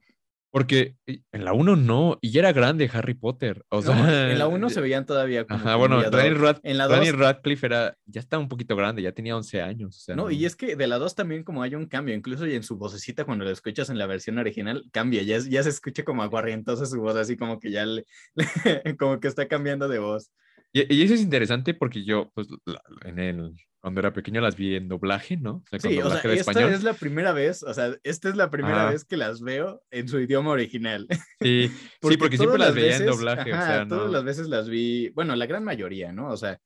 [0.51, 3.65] porque en la 1 no, y ya era grande Harry Potter.
[3.71, 6.39] O No, sea, en la 1 se veían todavía como Ajá, bueno, Daniel.
[6.39, 9.63] Rad- En la Daniel 2 Radcliffe era, ya estaba un poquito grande, ya tenía 11
[9.63, 9.97] años.
[9.97, 12.15] O sea, No, no- y es que de la 2 también como hay un cambio,
[12.15, 15.63] incluso y en su vocecita cuando lo escuchas en la versión original, cambia, ya, ya
[15.63, 18.05] se escucha como aguarrientosa su voz, así como que ya le,
[18.99, 20.31] como que está cambiando de voz.
[20.73, 24.57] Y, y eso es interesante porque yo, pues, la- en el, cuando era pequeño las
[24.57, 25.57] vi en doblaje, ¿no?
[25.57, 26.73] O sea, Sí, o sea, esta español.
[26.73, 30.09] es la primera vez, o sea, esta es la primera vez que las veo en
[30.09, 31.07] su idioma original.
[31.41, 34.13] Sí, sí, porque siempre todas las veía en doblaje, o ajá, sea, Todas no.
[34.13, 36.29] las veces las vi, bueno, la gran mayoría, ¿no?
[36.31, 36.59] O sea,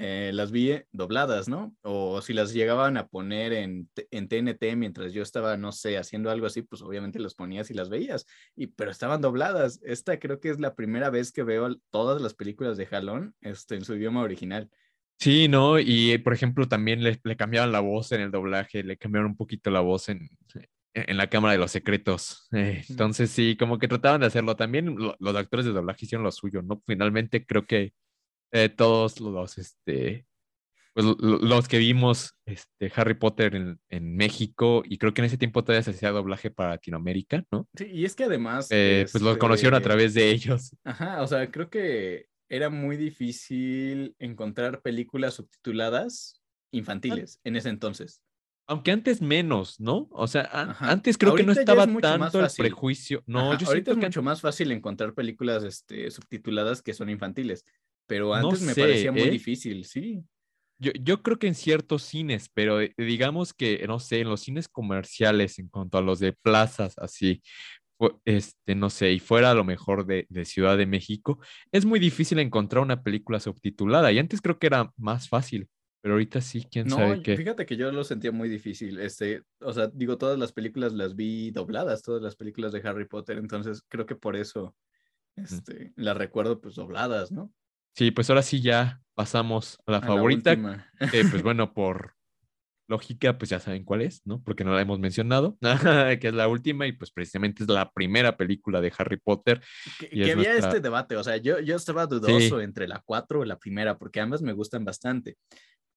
[0.00, 1.74] eh, las vi dobladas, ¿no?
[1.82, 6.30] O si las llegaban a poner en, en TNT mientras yo estaba, no sé, haciendo
[6.30, 8.26] algo así, pues obviamente las ponías y las veías,
[8.56, 9.80] y, pero estaban dobladas.
[9.84, 13.74] Esta creo que es la primera vez que veo todas las películas de Jalón este,
[13.74, 14.70] en su idioma original.
[15.20, 15.78] Sí, ¿no?
[15.80, 19.36] Y por ejemplo, también le, le cambiaban la voz en el doblaje, le cambiaron un
[19.36, 20.28] poquito la voz en,
[20.94, 22.46] en la Cámara de los Secretos.
[22.52, 24.54] Eh, entonces, sí, como que trataban de hacerlo.
[24.56, 26.80] También lo- los actores de doblaje hicieron lo suyo, ¿no?
[26.86, 27.92] Finalmente, creo que
[28.52, 30.26] eh, todos los, este,
[30.94, 35.20] pues lo- lo- los que vimos este, Harry Potter en, en México, y creo que
[35.20, 37.68] en ese tiempo todavía se hacía doblaje para Latinoamérica, ¿no?
[37.74, 38.68] Sí, y es que además...
[38.70, 40.74] Eh, pues los conocieron a este, través de ellos.
[40.84, 46.42] Ajá, o sea, creo que era muy difícil encontrar películas subtituladas
[46.72, 48.22] infantiles en ese entonces.
[48.66, 50.08] Aunque antes menos, ¿no?
[50.10, 50.90] O sea, an- Ajá.
[50.90, 53.22] antes creo que no es estaba más tanto el prejuicio.
[53.26, 57.08] No, Ajá, yo ahorita es que mucho más fácil encontrar películas este, subtituladas que son
[57.08, 57.64] infantiles,
[58.08, 59.30] pero No antes me sé, parecía muy ¿eh?
[59.30, 60.24] difícil, sí.
[60.80, 64.40] Yo, yo creo que en ciertos cines, pero eh, digamos que, no sé, en los
[64.40, 67.42] cines comerciales, en cuanto a los de plazas, así,
[68.24, 71.40] este, no sé, y fuera a lo mejor de, de Ciudad de México,
[71.72, 74.12] es muy difícil encontrar una película subtitulada.
[74.12, 75.68] Y antes creo que era más fácil,
[76.00, 77.36] pero ahorita sí, quién No, sabe qué.
[77.36, 79.00] fíjate que yo lo sentía muy difícil.
[79.00, 83.06] Este, o sea, digo, todas las películas las vi dobladas, todas las películas de Harry
[83.06, 84.76] Potter, entonces creo que por eso
[85.34, 87.52] este, las recuerdo pues dobladas, ¿no?
[87.94, 90.90] Sí, pues ahora sí ya pasamos a la A la favorita, última.
[91.10, 92.14] que pues bueno, por
[92.88, 94.42] lógica, pues ya saben cuál es, ¿no?
[94.42, 95.58] Porque no la hemos mencionado,
[96.20, 99.60] que es la última y pues precisamente es la primera película de Harry Potter.
[99.98, 102.88] Que, Y que es había nuestra- este debate, o sea, yo, yo estaba dudoso entre
[102.88, 105.36] la 4 o la primera, porque ambas me gustan bastante,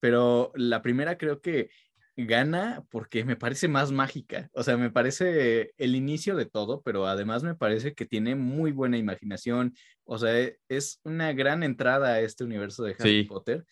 [0.02, 1.70] pero la primera creo que
[2.18, 7.08] gana porque me parece más mágica, o sea, me parece el inicio de todo, pero
[7.08, 12.10] además me parece que tiene muy buena imaginación, o sea, e- es una gran entrada
[12.14, 13.28] a este universo de Harry Sí.
[13.28, 13.66] Potter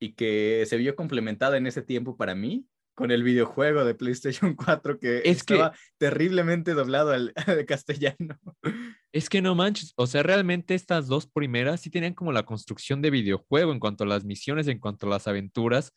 [0.00, 2.64] y que se vio complementada en ese tiempo para mí
[2.94, 8.38] con el videojuego de PlayStation 4 que Es que- estaba terriblemente doblado al, al castellano.
[9.12, 13.02] Es que no manches, o sea, realmente estas dos primeras sí tenían como la construcción
[13.02, 15.92] de videojuego en cuanto a las misiones, en cuanto a las aventuras.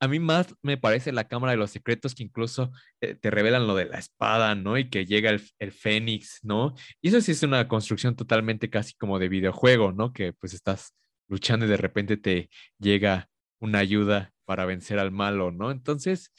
[0.00, 3.66] A mí más me parece la Cámara de los Secretos que incluso eh, te revelan
[3.66, 4.76] lo de la espada, ¿no?
[4.76, 6.74] Y que llega el, el Fénix, ¿no?
[7.00, 10.12] Y eso sí es una construcción totalmente casi como de videojuego, ¿no?
[10.12, 10.94] Que pues estás
[11.28, 13.28] luchando y de repente te llega
[13.60, 15.70] una ayuda para vencer al malo, ¿no?
[15.70, 16.32] Entonces,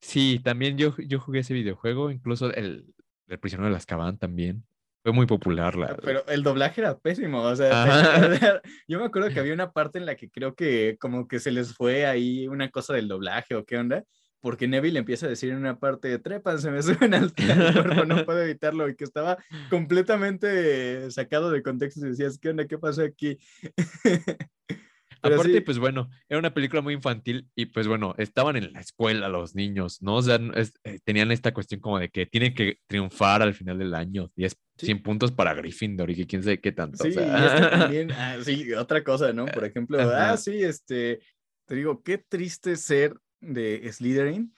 [0.00, 2.86] sí, también yo, yo jugué ese videojuego, incluso el,
[3.28, 4.64] el prisionero de las Azkaban también.
[5.02, 5.76] Fue muy popular.
[5.76, 5.96] La...
[5.96, 7.42] Pero el doblaje era pésimo.
[7.42, 11.26] O sea, yo me acuerdo que había una parte en la que creo que como
[11.26, 14.04] que se les fue ahí una cosa del doblaje o qué onda.
[14.40, 18.06] Porque Neville empieza a decir en una parte de trepan, se me suben al, cuerpo,
[18.06, 19.36] no puedo evitarlo, y que estaba
[19.68, 22.66] completamente sacado de contexto y decías, ¿qué onda?
[22.66, 23.38] ¿Qué pasó aquí?
[25.22, 29.28] Aparte, pues bueno, era una película muy infantil y pues bueno, estaban en la escuela
[29.28, 30.16] los niños, ¿no?
[30.16, 33.94] O sea, eh, tenían esta cuestión como de que tienen que triunfar al final del
[33.94, 37.04] año, 10, 100 puntos para Gryffindor y que quién sabe qué tanto.
[37.04, 39.46] Sí, también, ah, sí, otra cosa, ¿no?
[39.46, 41.20] Por ejemplo, ah, sí, este,
[41.66, 44.52] te digo, qué triste ser de Slytherin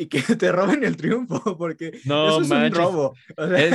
[0.00, 3.14] y que te roben el triunfo, porque no, eso es un robo.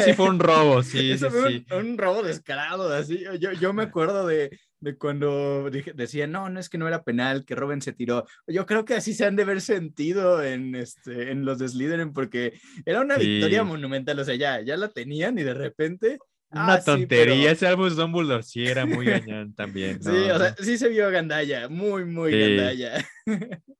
[0.04, 1.66] sí fue un robo, sí, eso sí, fue sí.
[1.72, 3.24] Un, robo descarado, así.
[3.40, 7.04] Yo, yo me acuerdo de, de cuando dije, decía, no, no es que no era
[7.04, 8.26] penal, que Robin se tiró.
[8.48, 12.14] Yo creo que así se han de ver sentido en, este, en los de Slytherin,
[12.14, 16.20] porque era una victoria monumental, o sea, ya, ya la tenían y de repente...
[16.56, 20.01] Una ah, tontería, ese Albus Dumbledore sí era muy gañán también.
[20.01, 23.06] Sí, o sea, sí se vio gandalla, muy, muy gandalla.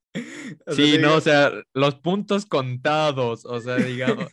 [0.76, 4.30] sí, no, o sea, los puntos contados, o sea, digamos,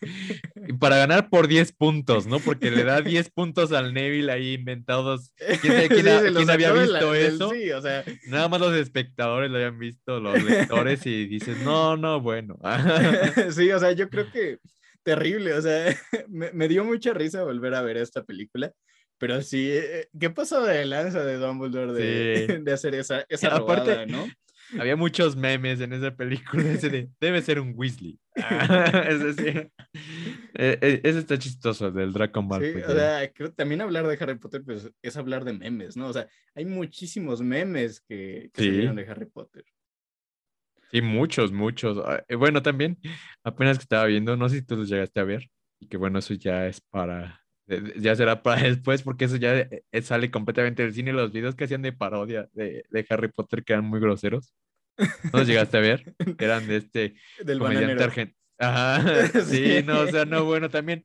[0.81, 2.41] para ganar por 10 puntos, ¿no?
[2.41, 5.33] Porque le da 10 puntos al Neville ahí inventados.
[5.61, 7.51] ¿Quién, había visto eso?
[7.51, 8.05] sí, o sea...
[8.27, 12.59] Nada más los espectadores lo habían visto, los lectores, y dices, no, no, bueno.
[13.53, 14.59] sí, o sea, yo creo que
[15.03, 15.95] terrible, o sea,
[16.29, 18.73] me, dio mucha risa volver a ver esta película.
[19.19, 24.07] Pero sí, eh, ¿qué pasó de lanza de Dumbledore de, de hacer esa, esa robada,
[24.07, 24.27] ¿no?
[24.81, 28.19] Había muchos memes en esa película, ese de, debe ser un Weasley.
[28.35, 29.71] es decir,
[30.55, 32.73] e, e, ese está chistoso, del Draco Malfoy.
[32.73, 36.09] Sí, o sea, creo, también hablar de Harry Potter pues, es hablar de memes, ¿no?
[36.09, 39.65] O sea, hay muchísimos memes que, que se de Harry Potter.
[40.93, 41.99] Sí, muchos, muchos.
[42.05, 42.99] Ah, eh, bueno, también,
[43.43, 45.49] apenas que estaba viendo, no sé si tú los llegaste a ver,
[45.81, 47.41] y que bueno, eso ya es para,
[47.97, 51.65] ya será para después, porque eso ya eh, sale completamente del cine, los videos que
[51.65, 54.53] hacían de parodia de, de Harry Potter que eran muy groseros.
[55.33, 56.15] ¿No llegaste a ver?
[56.39, 58.42] Eran de este Del comediante argentino.
[58.63, 59.03] Ajá,
[59.45, 61.03] sí, no, o sea, no, bueno, también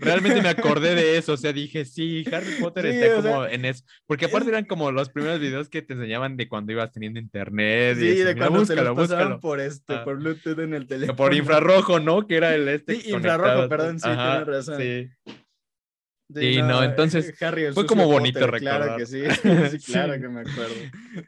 [0.00, 3.84] realmente me acordé de eso, o sea, dije, sí, Harry Potter está como en eso,
[4.06, 7.96] porque aparte eran como los primeros videos que te enseñaban de cuando ibas teniendo internet.
[7.98, 11.16] Sí, de cuando se los pasaban por este, por Bluetooth en el teléfono.
[11.16, 12.26] Por infrarrojo, ¿no?
[12.26, 12.96] Que era el este.
[12.96, 14.78] Sí, infrarrojo, perdón, sí, tienes razón.
[14.78, 15.10] Sí.
[16.34, 17.34] Sí, no, entonces
[17.74, 18.82] fue como bonito recordar.
[18.82, 19.22] Claro que sí,
[19.78, 20.74] sí, claro que me acuerdo.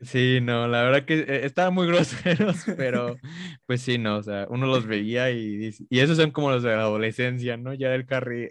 [0.02, 3.18] Sí, no, la verdad que eh, estaban muy groseros, pero
[3.66, 6.70] pues sí, no, o sea, uno los veía y, y esos son como los de
[6.70, 7.74] la adolescencia, ¿no?
[7.74, 8.50] Ya del carry.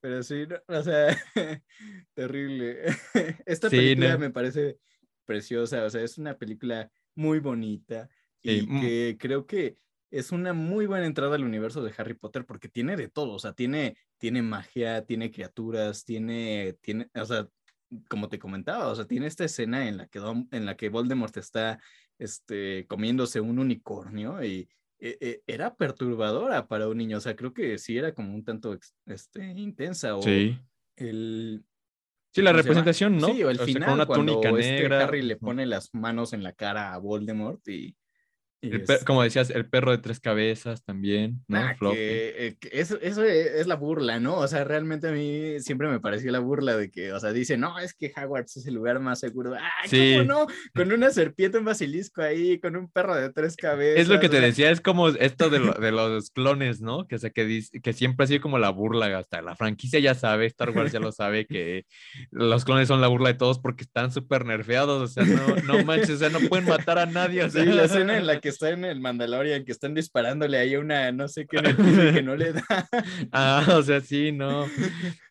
[0.00, 1.16] pero sí, o sea,
[2.14, 2.78] terrible.
[3.46, 4.78] Esta película me parece
[5.24, 8.08] preciosa, o sea, es una película muy bonita
[8.42, 8.80] y mm.
[8.80, 9.76] que creo que
[10.14, 13.38] es una muy buena entrada al universo de Harry Potter porque tiene de todo, o
[13.40, 17.48] sea, tiene, tiene magia, tiene criaturas, tiene, tiene, o sea,
[18.08, 20.20] como te comentaba, o sea, tiene esta escena en la que,
[20.52, 21.80] en la que Voldemort está
[22.16, 24.68] este, comiéndose un unicornio y
[25.00, 28.44] e, e, era perturbadora para un niño, o sea, creo que sí era como un
[28.44, 30.56] tanto este, intensa o sí.
[30.94, 31.64] el...
[32.32, 33.28] Sí, la representación, ¿no?
[33.28, 35.04] Sí, o el final, con una túnica este negra.
[35.04, 37.96] Harry le pone las manos en la cara a Voldemort y
[39.06, 41.58] como decías, el perro de tres cabezas también, ¿no?
[41.58, 44.36] Ah, eh, eso, eso, es la burla, ¿no?
[44.36, 47.56] O sea, realmente a mí siempre me pareció la burla de que, o sea, dice,
[47.56, 49.54] no, es que Hogwarts es el lugar más seguro.
[49.54, 50.14] ¡Ah, sí.
[50.18, 50.46] cómo no!
[50.74, 54.00] Con una serpiente, un basilisco ahí, con un perro de tres cabezas.
[54.00, 57.06] Es lo que te decía, es como esto de, de, los clones, ¿no?
[57.06, 60.14] Que, o sea, que, que siempre ha sido como la burla, hasta la franquicia ya
[60.14, 61.86] sabe, Star Wars ya lo sabe, que
[62.30, 65.84] los clones son la burla de todos porque están súper nerfeados, o sea, no, no
[65.84, 67.64] manches, o sea, no pueden matar a nadie, o sea.
[67.64, 70.80] Sí, la escena en la que está en el Mandalorian, que están disparándole ahí a
[70.80, 72.64] una, no sé qué, que no le da.
[73.32, 74.66] ah, o sea, sí, no.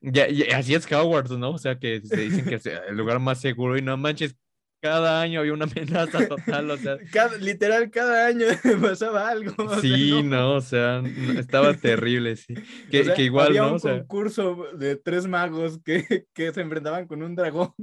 [0.01, 1.51] Ya, así es Howard, ¿no?
[1.51, 4.35] O sea, que se dicen que es el lugar más seguro y no manches,
[4.83, 6.97] cada año había una amenaza total, o sea.
[7.39, 8.47] literal, cada año
[8.81, 9.79] pasaba algo.
[9.79, 11.01] Sí, no, o sea,
[11.37, 12.53] estaba terrible, sí.
[12.91, 13.75] Que, que igual, había ¿no?
[13.75, 17.73] un concurso de tres magos que, que se enfrentaban con un dragón.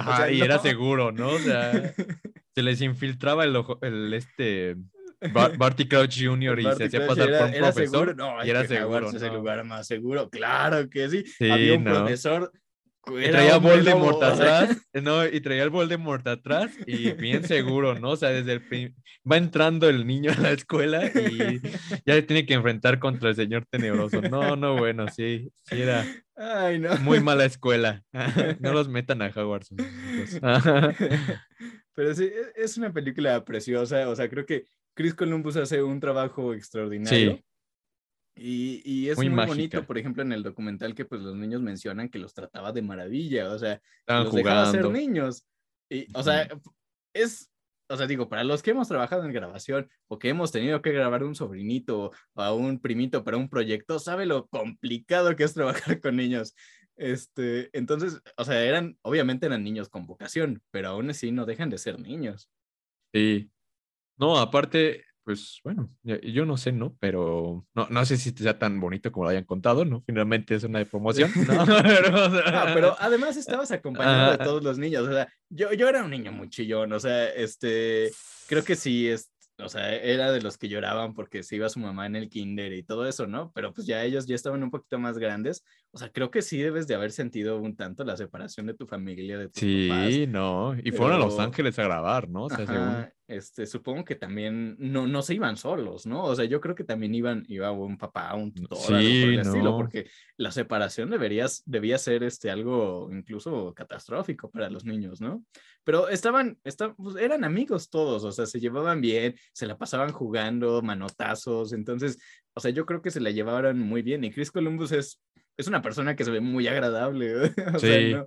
[0.00, 1.28] Ajá, y era seguro, ¿no?
[1.28, 1.72] O sea,
[2.54, 4.76] se les infiltraba el, ojo, el este
[5.58, 6.60] Barty Crouch Jr.
[6.60, 8.16] y se hacía pasar por un profesor.
[8.16, 9.10] No, y era seguro.
[9.10, 10.28] Es el lugar más seguro.
[10.30, 11.24] Claro que sí.
[11.50, 12.52] Había un profesor
[13.08, 18.10] y traía Voldemort atrás, no, y traía el Voldemort atrás y bien seguro, ¿no?
[18.10, 18.94] O sea, desde el
[19.30, 21.60] va entrando el niño a la escuela y
[22.06, 24.20] ya se tiene que enfrentar contra el señor tenebroso.
[24.22, 26.04] No, no, bueno, sí, sí era
[27.00, 28.02] muy mala escuela.
[28.60, 29.70] No los metan a Hogwarts.
[31.94, 36.00] Pero sí, e, es una película preciosa, o sea, creo que Chris Columbus hace un
[36.00, 37.36] trabajo extraordinario.
[37.36, 37.44] Sí.
[38.36, 42.18] Y, es muy, bonito, por ejemplo, en el documental que pues los niños mencionan que
[42.18, 45.46] los trataba de maravilla, o sea, los dejaba ser niños.
[45.88, 46.48] Y, o sea,
[47.12, 47.52] es,
[47.88, 50.92] o sea, digo, para los que hemos trabajado en grabación o que hemos tenido que
[50.92, 55.54] grabar un sobrinito o a un primito para un proyecto, sabe lo complicado que es
[55.54, 56.54] trabajar con niños.
[56.96, 61.70] Este, entonces, o sea, eran, obviamente eran niños con vocación, pero aún así no dejan
[61.70, 62.50] de ser niños.
[63.12, 63.50] Sí.
[64.16, 66.96] No, aparte, pues bueno, yo no sé, ¿no?
[67.00, 70.02] Pero no, no sé si sea tan bonito como lo hayan contado, ¿no?
[70.06, 71.30] Finalmente es una de promoción.
[71.48, 71.64] ¿no?
[72.74, 76.30] pero, además estabas acompañado de todos los niños, o sea, yo, yo era un niño
[76.30, 78.10] muy chillón, o sea, este,
[78.48, 81.78] creo que sí, es, o sea, era de los que lloraban porque se iba su
[81.78, 83.52] mamá en el kinder y todo eso, ¿no?
[83.54, 85.64] Pero pues ya ellos ya estaban un poquito más grandes.
[85.92, 88.86] O sea, creo que sí debes de haber sentido un tanto la separación de tu
[88.86, 90.74] familia, de tus Sí, no.
[90.82, 92.44] Y fueron a Los Ángeles a grabar, ¿no?
[92.44, 96.24] O sea, según este, supongo que también no, no se iban solos, ¿no?
[96.24, 99.76] O sea, yo creo que también iban, iba un papá, un tutor, por el estilo,
[99.76, 105.42] porque la separación deberías, debía ser este, algo incluso catastrófico para los niños, ¿no?
[105.84, 110.12] Pero estaban, estaban pues, eran amigos todos, o sea, se llevaban bien, se la pasaban
[110.12, 112.18] jugando, manotazos, entonces,
[112.54, 115.20] o sea, yo creo que se la llevaban muy bien y Chris Columbus es,
[115.56, 117.34] es una persona que se ve muy agradable,
[117.74, 117.86] o sí.
[117.86, 118.26] sea, ¿no?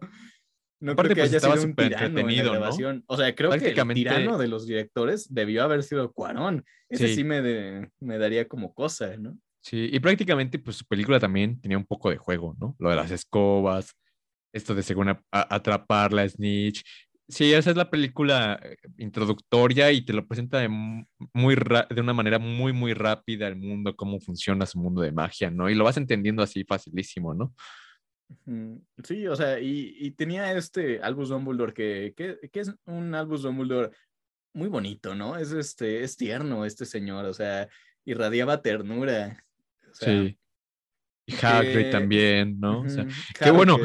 [0.79, 3.03] No creo que pues, haya sido un tirano en la grabación.
[3.07, 6.65] O sea, creo que el tirano de los directores debió haber sido Cuarón.
[6.87, 9.35] Ese sí, me, me daría como cosa, ¿no?
[9.61, 12.75] Sí, y prácticamente pues su película también tenía un poco de juego, ¿no?
[12.79, 13.97] Lo de las escobas,
[14.53, 16.83] esto de según atrapar la snitch.
[17.29, 22.13] Sí, esa es la película eh, introductoria y te lo presenta de, muy de una
[22.13, 25.69] manera muy, muy rápida el mundo, cómo funciona su mundo de magia, ¿no?
[25.69, 27.53] Y lo vas entendiendo así facilísimo, ¿no?
[29.03, 33.91] Sí, o sea, y, tenía este Albus Dumbledore que, que, es un Albus Dumbledore
[34.53, 35.37] muy bonito, ¿no?
[35.37, 37.67] Es este, es tierno este señor, o sea,
[38.05, 39.43] irradiaba ternura.
[39.93, 40.37] sí.
[41.29, 42.81] Y Hagrid también, ¿no?
[42.81, 43.05] O sea,
[43.37, 43.77] qué bueno,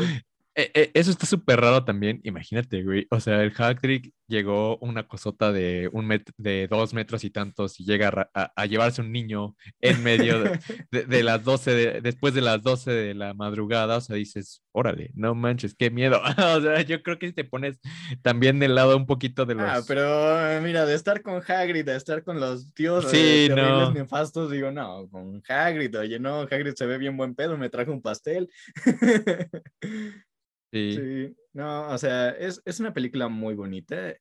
[0.55, 2.21] eh, eh, eso está súper raro también.
[2.25, 3.07] Imagínate, güey.
[3.11, 7.85] O sea, el Hacktrick llegó una cosota de, un de dos metros y tantos y
[7.85, 10.43] llega a, llevarse un niño en medio
[10.91, 13.97] de, las 12, después de las 12 de la madrugada.
[13.97, 16.21] O sea, dices, órale, no manches, qué miedo.
[16.57, 17.79] o sea, yo creo que si te pones
[18.21, 19.69] también del lado un poquito de ah, los.
[19.71, 23.91] Ah, pero mira, de estar con Hagrid, de estar con los tíos sí, no.
[23.93, 27.91] nefastos, digo, no, con Hagrid, oye, no, Hagrid se ve bien buen pedo, me trajo
[27.91, 28.51] un pastel.
[30.73, 31.37] Sí.
[31.53, 34.17] no, o sea, es, es una película muy bonita.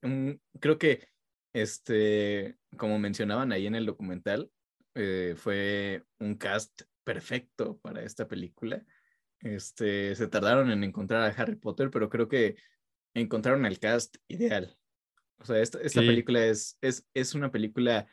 [0.60, 1.08] creo que,
[1.54, 4.52] este, como mencionaban ahí en el documental,
[4.95, 8.84] eh, fue un cast perfecto para esta película.
[9.39, 12.58] Este, se tardaron en encontrar a Harry Potter, pero creo que
[13.14, 14.78] encontraron el cast ideal.
[15.38, 18.08] O sea, esta, esta película es, es, es una película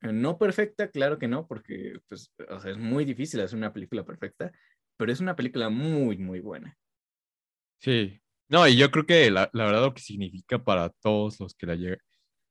[0.00, 4.04] no perfecta, claro que no, porque pues, o sea, es muy difícil hacer una película
[4.04, 4.52] perfecta,
[4.96, 6.76] pero es una película muy, muy buena.
[7.84, 8.18] Sí,
[8.48, 11.76] no, y yo creo que la, verdad lo que significa para todos los que la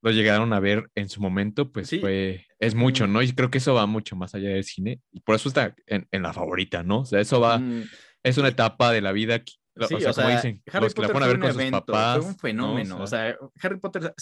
[0.04, 3.22] lo llegaron a ver en su momento, pues fue, es mucho, ¿no?
[3.22, 6.08] Y creo que eso va mucho más allá del cine, y por eso está en,
[6.12, 7.00] la favorita, ¿no?
[7.00, 7.84] O sea, eso va, mm,
[8.22, 9.42] es una etapa de la vida
[9.88, 11.86] sí, o sea, como dicen, Harry los que Potter la a ver con evento, sus
[11.86, 12.18] papás.
[12.20, 14.14] Fue un fenómeno, o sea, Harry Potter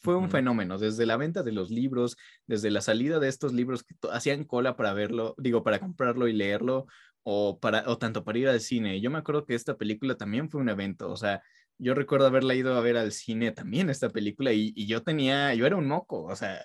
[0.00, 2.16] fue un fenómeno, desde la venta de los libros,
[2.46, 6.32] desde la salida de estos libros que hacían cola para verlo, digo, para comprarlo y
[6.32, 6.86] leerlo,
[7.22, 9.00] o, para, o tanto para ir al cine.
[9.00, 11.42] Yo me acuerdo que esta película también fue un evento, o sea,
[11.78, 15.54] yo recuerdo haberla ido a ver al cine también esta película y, y yo tenía,
[15.54, 16.64] yo era un moco, o sea,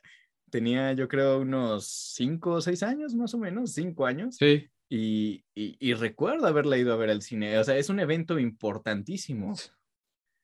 [0.50, 4.36] tenía yo creo unos cinco o seis años más o menos, cinco años.
[4.38, 4.70] Sí.
[4.88, 8.38] Y, y, y, recuerdo haberla ido a ver al cine, o sea, es un evento
[8.38, 9.56] importantísimo.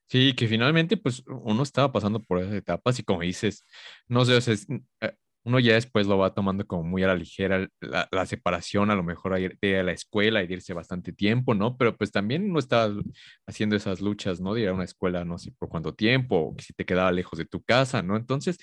[0.08, 3.64] Sí, que finalmente pues uno estaba pasando por esas etapas y como dices,
[4.08, 4.54] no sé, o sea,
[5.00, 8.94] eh, uno ya después lo va tomando como muy a la ligera la, separación, a
[8.94, 11.76] lo mejor a ir a la escuela y irse bastante tiempo, ¿no?
[11.76, 12.94] Pero pues también uno estaba
[13.46, 14.54] haciendo esas luchas, ¿no?
[14.54, 17.10] De ir a una escuela no sé por cuánto tiempo, o que si te quedaba
[17.10, 18.16] lejos de tu casa, ¿no?
[18.16, 18.58] Entonces,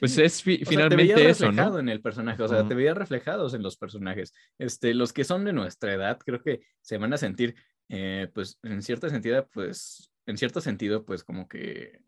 [0.00, 3.62] pues es finalmente te eso, reflejado en el personaje, o sea, te veías reflejados en
[3.62, 4.32] los personajes.
[4.58, 7.54] Este, los que son de nuestra edad, creo que se van a sentir,
[7.90, 12.00] eh, pues, en cierta sentido, pues, en cierto sentido, pues, como que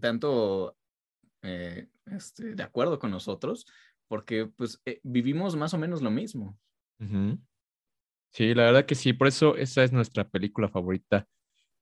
[0.00, 0.76] tanto
[1.44, 3.66] eh, este, de acuerdo con nosotros,
[4.08, 6.58] porque pues eh, vivimos más o menos lo mismo.
[8.30, 11.28] Sí, la verdad que sí, por eso esa es nuestra película favorita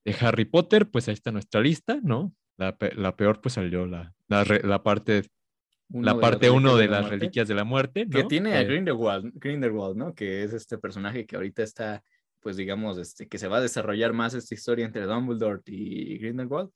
[0.05, 2.35] de Harry Potter, pues ahí está nuestra lista, ¿no?
[2.57, 5.23] La, peor pues salió la, la, parte
[5.89, 8.07] la parte 1 de, las reliquias de la muerte.
[8.09, 10.15] Que tiene a Grindelwald, Grindelwald, ¿no?
[10.15, 12.03] Que es este personaje que ahorita está,
[12.41, 16.71] pues digamos, este, que se va a desarrollar más esta historia entre Dumbledore y Grindelwald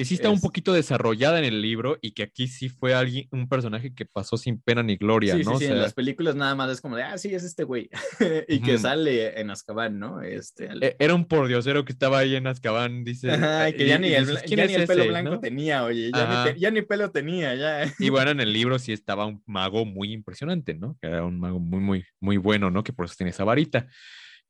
[0.00, 3.28] que sí está un poquito desarrollada en el libro y que aquí sí fue alguien,
[3.32, 5.58] un personaje que pasó sin pena ni gloria, ¿no?
[5.58, 7.90] Sí, sí, en las películas nada más es como de, ah, sí, es este güey,
[8.48, 10.22] y que sale en Azkaban, ¿no?
[10.22, 13.28] Este, e, Era un pordiosero que estaba ahí en Azkaban, dice.
[13.76, 16.10] que ya ni el, pelo blanco tenía, oye,
[16.56, 17.92] ya ni, pelo tenía, ya.
[17.98, 20.96] Y bueno, en el libro sí estaba un mago muy impresionante, ¿no?
[21.02, 22.82] Que era un mago muy, muy, muy bueno, ¿no?
[22.82, 23.86] Que por eso tiene esa varita.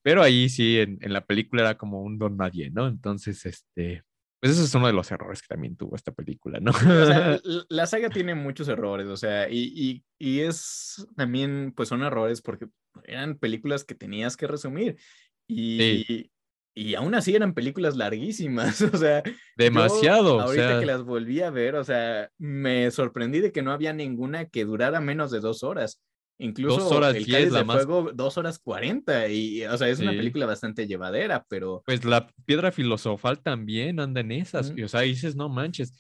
[0.01, 2.87] Pero ahí sí, en, en la película era como un don nadie, ¿no?
[2.87, 4.05] Entonces, este,
[4.41, 6.73] pues eso es uno de los errores que también tuvo esta película, ¿no?
[7.69, 12.67] la saga tiene muchos errores, o sea, y, y, es también, pues son errores porque
[13.05, 14.97] eran películas que tenías que resumir.
[15.47, 16.31] Y,
[16.75, 19.23] y aún así eran películas larguísimas, o sea.
[19.57, 20.41] Demasiado.
[20.41, 24.47] ahorita que las volví a ver, o sea, me sorprendí de que no había ninguna
[24.47, 26.01] que durara menos de dos horas.
[26.43, 30.13] Incluso dos horas el diez, de fuego, dos horas cuarenta, y, o sea, es una
[30.13, 31.83] película bastante llevadera, pero...
[31.85, 35.93] Pues la piedra filosofal también anda en esas, y, o sea, dices, no manches,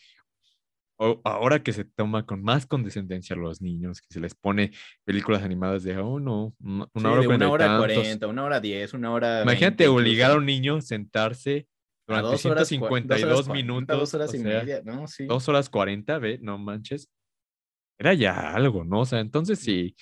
[1.24, 4.72] ahora que se toma con más condescendencia a los niños, que se les pone
[5.05, 9.43] películas animadas de, oh, no, una hora, una hora cuarenta, una hora diez, una hora...
[9.43, 11.68] Imagínate obligar a un niño a sentarse
[12.07, 13.99] durante 152 minutos.
[13.99, 15.07] Dos horas y media, ¿no?
[15.07, 15.26] Sí.
[15.26, 17.11] Dos horas cuarenta, ve, no manches.
[17.99, 19.01] Era ya algo, ¿no?
[19.01, 19.95] O sea, entonces sí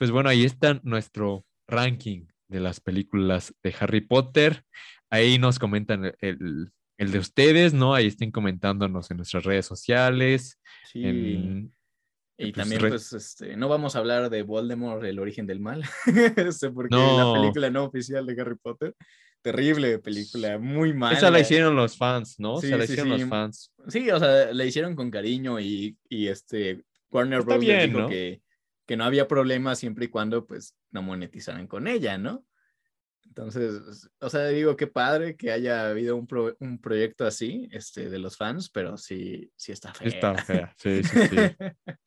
[0.00, 4.64] pues bueno, ahí está nuestro ranking de las películas de Harry Potter.
[5.10, 7.94] Ahí nos comentan el, de ustedes, ¿no?
[7.94, 10.58] Ahí estén comentándonos en nuestras redes sociales.
[10.90, 11.02] Sí.
[11.04, 11.70] y
[12.38, 15.84] pues, también, pues, este, no vamos a hablar de Voldemort, el origen del mal,
[16.36, 18.94] este, porque la película no oficial de Harry Potter,
[19.42, 21.18] terrible película, muy mala.
[21.18, 22.58] Esa la hicieron los fans, ¿no?
[22.58, 23.70] Sí, la hicieron los fans.
[23.88, 27.60] Sí, o sea, la hicieron con cariño y, y este, Warner Bros.
[27.60, 28.08] dijo ¿no?
[28.08, 28.40] que
[28.90, 32.44] que no había problema siempre y cuando pues no monetizaran con ella, ¿no?
[33.24, 36.26] Entonces, o sea, digo, qué padre que haya habido un,
[36.58, 40.08] un proyecto así, este, de los fans, pero sí, sí está fea.
[40.08, 41.36] Está fea, sí, sí, sí.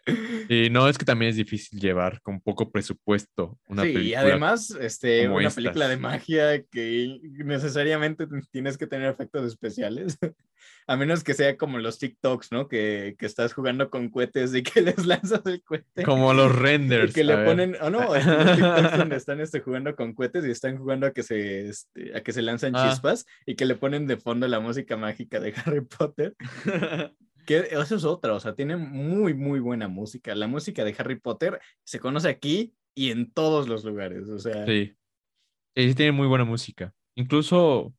[0.66, 4.04] y no, es que también es difícil llevar con poco presupuesto una película.
[4.04, 10.18] Sí, y además, este, una película de magia que necesariamente tienes que tener efectos especiales.
[10.88, 12.68] A menos que sea como los TikToks, ¿no?
[12.68, 16.03] Que, que, estás jugando con cohetes y que les lanzas el cohete.
[16.03, 17.11] Como los renders.
[17.11, 20.51] Y que le ponen, oh no, los TikToks donde están este, jugando con cohetes y
[20.51, 22.89] están jugando a que se, este, a que se lanzan ah.
[22.89, 26.36] chispas y que le ponen de fondo la música mágica de Harry Potter.
[27.45, 30.36] que eso es otra, o sea, tiene muy, muy buena música.
[30.36, 34.66] La música de Harry Potter se conoce aquí y en todos los lugares, o sea.
[34.66, 34.95] Sí.
[35.76, 36.93] Sí, tiene muy buena música.
[37.16, 37.93] Incluso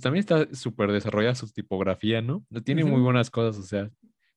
[0.00, 2.44] también está súper desarrollada su tipografía, ¿no?
[2.64, 3.90] Tiene muy buenas cosas, o sea,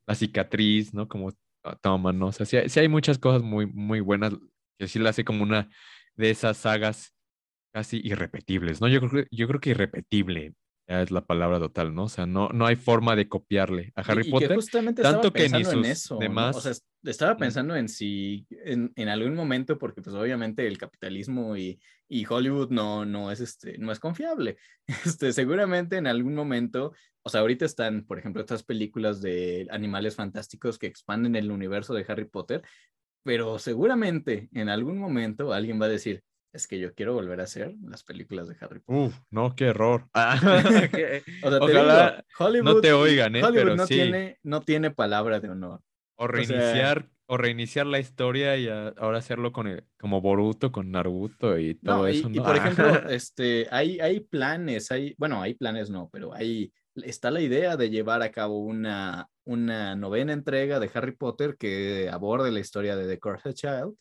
[0.08, 1.08] la cicatriz, ¿no?
[1.08, 1.32] Como
[1.82, 2.28] toma, ¿no?
[2.28, 4.34] O sea, sí, hay muchas cosas muy, muy buenas
[4.80, 5.70] que sí la hace como una
[6.16, 7.14] de esas sagas
[7.74, 8.88] casi irrepetibles, ¿no?
[8.88, 10.54] Yo creo, yo creo que irrepetible
[11.00, 12.06] es la palabra total, ¿no?
[12.06, 14.58] O sea, no, no hay forma de copiarle a Harry Potter.
[14.96, 16.56] tanto que ni sus en eso, demás.
[16.56, 16.74] O sea,
[17.04, 21.80] estaba pensando en si en, en, algún momento, porque pues obviamente el capitalismo y,
[22.10, 24.58] y, Hollywood no, no, es este, no es confiable.
[25.06, 30.16] Este, seguramente en algún momento, o sea, ahorita están, por ejemplo, estas películas de animales
[30.16, 32.64] fantásticos que expanden el universo de Harry Potter,
[33.24, 36.24] pero seguramente en algún momento alguien va a decir,
[36.54, 39.08] es que yo quiero volver a hacer las películas de Harry Potter.
[39.08, 40.08] Uf, no, qué error.
[40.14, 40.40] Ah,
[41.44, 43.44] o sea, Ojalá Hollywood, no te oigan, ¿eh?
[43.44, 45.82] Hollywood no, tiene, no tiene palabra de honor.
[46.16, 51.58] O reiniciar, o, reiniciar la historia y ahora hacerlo con el, como Boruto, con Naruto
[51.58, 52.30] y todo eso.
[52.30, 57.32] Y, por ejemplo, este, hay, hay planes, hay, bueno, hay planes no, pero hay, está
[57.32, 62.52] la idea de llevar a cabo una, una novena entrega de Harry Potter que aborde
[62.52, 63.96] la historia de The Cursed Child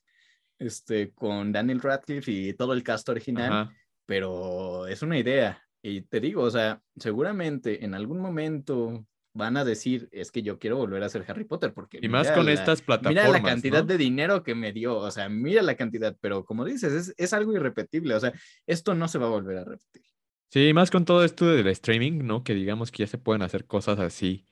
[0.61, 3.71] este, con Daniel Radcliffe y todo el cast original,
[4.07, 5.67] pero es una idea.
[5.83, 10.59] Y te digo, o sea, seguramente en algún momento van a decir, es que yo
[10.59, 11.99] quiero volver a ser Harry Potter, porque...
[12.03, 13.25] Y más con estas plataformas.
[13.25, 16.65] Mira la cantidad de dinero que me dio, o sea, mira la cantidad, pero como
[16.65, 18.33] dices, es, es, algo irrepetible, o sea,
[18.67, 20.03] esto no se va a volver a repetir.
[20.51, 22.43] Sí, más con todo esto del streaming, ¿no?
[22.43, 24.45] Que digamos que ya se pueden hacer cosas así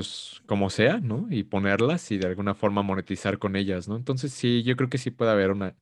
[0.00, 1.26] pues como sea, ¿no?
[1.30, 3.96] Y ponerlas y de alguna forma monetizar con ellas, ¿no?
[3.96, 5.76] Entonces sí, yo creo que sí puede haber una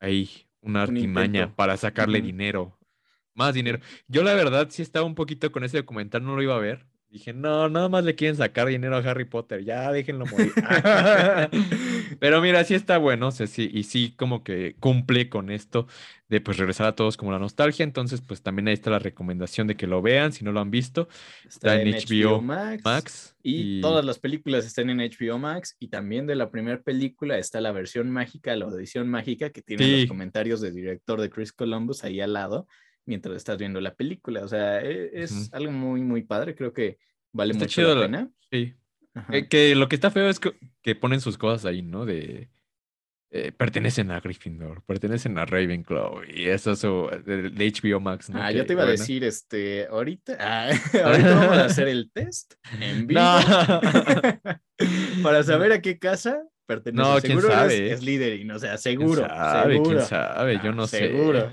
[0.00, 0.28] ahí
[0.60, 2.76] una artimaña para sacarle dinero,
[3.32, 3.78] más dinero.
[4.08, 6.84] Yo la verdad sí estaba un poquito con ese documental, no lo iba a ver.
[7.08, 10.52] Dije, no, nada más le quieren sacar dinero a Harry Potter, ya déjenlo morir.
[12.18, 15.86] Pero mira, sí está bueno, o sea, sí, y sí como que cumple con esto
[16.28, 17.84] de pues regresar a todos como la nostalgia.
[17.84, 20.70] Entonces, pues también ahí está la recomendación de que lo vean si no lo han
[20.70, 21.08] visto.
[21.46, 23.36] Está, en, HBO, Max.
[23.42, 25.76] y, todas las películas están en HBO Max.
[25.78, 30.00] Y también de la primera película está la versión mágica, la edición mágica, que tiene
[30.00, 32.66] los comentarios del director de Chris Columbus ahí al lado
[33.06, 34.44] mientras estás viendo la película.
[34.44, 36.54] O sea, e, es, algo muy, muy padre.
[36.54, 36.98] Creo que
[37.32, 38.30] vale mucho la pena.
[38.50, 38.74] Sí.
[39.30, 42.06] Eh, que lo que está feo es que, ponen sus cosas ahí, ¿no?
[42.06, 42.48] De
[43.32, 48.42] eh, pertenecen a Gryffindor, pertenecen a Ravenclaw y eso es de, HBO Max, ¿no?
[48.42, 50.70] Ah, yo te iba a decir, este, ahorita, ah,
[51.04, 53.20] ahorita vamos a hacer el test en vivo
[55.22, 57.08] para saber a qué casa pertenece.
[57.08, 57.92] No, quién sabe.
[57.92, 59.22] Es, líder y no sea seguro.
[59.22, 59.82] ¿Quién sabe?
[59.82, 60.60] ¿Quién sabe?
[60.62, 60.98] Yo no sé.
[60.98, 61.50] Seguro.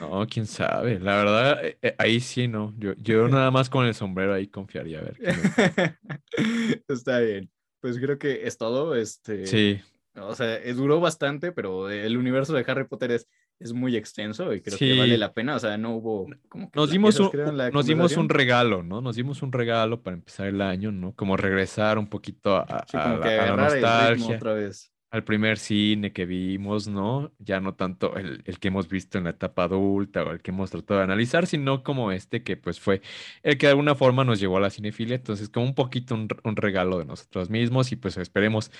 [0.00, 0.98] No, quién sabe.
[0.98, 2.74] La verdad, eh, eh, ahí sí no.
[2.78, 5.98] Yo, yo nada más con el sombrero ahí confiaría a ver.
[6.92, 7.50] Está bien.
[7.80, 8.94] Pues creo que es todo.
[8.94, 9.80] Este, sí.
[10.14, 13.26] O sea, duró bastante, pero el universo de Harry Potter es
[13.62, 15.56] es muy extenso y creo que vale la pena.
[15.56, 17.30] O sea, no hubo como nos dimos un,
[17.72, 19.00] nos dimos un regalo, ¿no?
[19.00, 21.14] Nos dimos un regalo para empezar el año, ¿no?
[21.14, 24.36] Como regresar un poquito a, la, nostalgia.
[24.36, 24.91] Otra vez.
[25.12, 27.32] Al primer cine que vimos, ¿no?
[27.38, 30.50] Ya no tanto el, el, que hemos visto en la etapa adulta o el que
[30.52, 33.02] hemos tratado de analizar, sino como este que pues fue
[33.42, 35.16] el que de alguna forma nos llevó a la cinefilia.
[35.16, 38.70] Entonces, como un poquito un, regalo de nosotros mismos y pues esperemos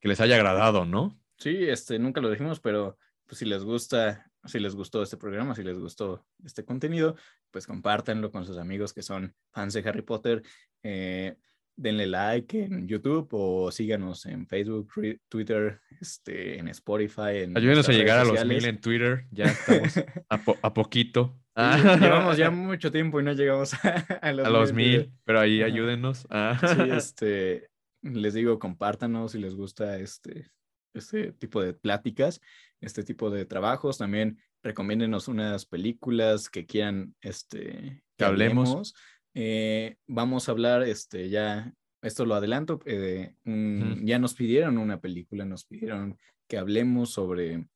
[0.00, 1.20] que les haya agradado, ¿no?
[1.36, 2.96] Sí, este, nunca lo dijimos, pero
[3.26, 7.16] pues si les gusta si les gustó este programa, si les gustó este contenido,
[7.50, 10.42] pues compártanlo con sus amigos que son fans de Harry Potter.
[10.82, 11.36] Eh,
[11.76, 14.92] denle like en YouTube o síganos en Facebook,
[15.28, 17.38] Twitter, este, en Spotify.
[17.42, 19.94] En Ayúdenos a llegar a los mil en Twitter, ya estamos
[20.62, 21.38] a, poquito.
[21.56, 23.74] llevamos ya mucho tiempo y no llegamos
[24.22, 26.26] a, los, mil, pero ahí ayúdenos.
[26.30, 26.58] Ah.
[26.60, 27.70] Sí, este,
[28.02, 30.50] les digo, compártanos si les gusta este,
[30.94, 32.40] este tipo de pláticas
[32.82, 33.96] este tipo de trabajos.
[33.96, 38.94] También recomiéndenos unas películas que quieran este, que, hablemos.
[39.34, 41.72] Eh, vamos a hablar, este, ya,
[42.02, 46.18] esto lo adelanto, eh, ya nos pidieron una película, nos pidieron
[46.48, 47.66] que hablemos sobre,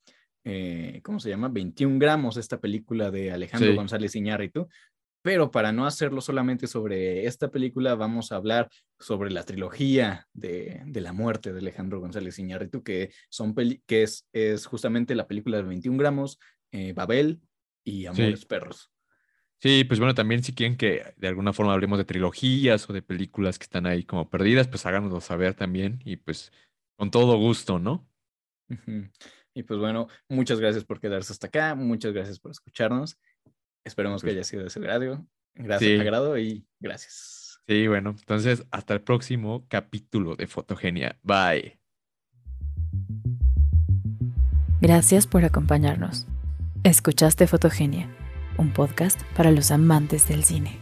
[0.45, 1.49] eh, ¿cómo se llama?
[1.49, 4.69] 21 gramos, esta película de Alejandro González Iñárritu.
[5.23, 8.71] Pero para no hacerlo solamente sobre esta película, vamos a hablar
[9.01, 13.53] sobre la trilogía de, la muerte de Alejandro González Iñárritu, que, son
[13.87, 16.39] que es, es justamente la película de 21 gramos,
[16.95, 17.41] Babel
[17.83, 18.93] y Amores Perros.
[19.59, 23.03] Sí, pues bueno, también si quieren que de alguna forma hablemos de trilogías o de
[23.03, 26.53] películas que están ahí como perdidas, pues háganoslo saber también y pues
[26.97, 28.07] con todo gusto, ¿no?
[29.55, 33.19] Y pues bueno, muchas gracias por quedarse hasta acá, muchas gracias por escucharnos
[33.87, 35.25] Esperemos que pues haya sido de su grado.
[35.55, 37.61] Gracias, agrado y gracias.
[37.69, 41.19] Sí, bueno, entonces hasta el próximo capítulo de Fotogenia.
[41.23, 41.79] Bye.
[44.81, 46.27] Gracias por acompañarnos.
[46.83, 48.13] Escuchaste Fotogenia,
[48.59, 50.79] un podcast para los amantes del cine.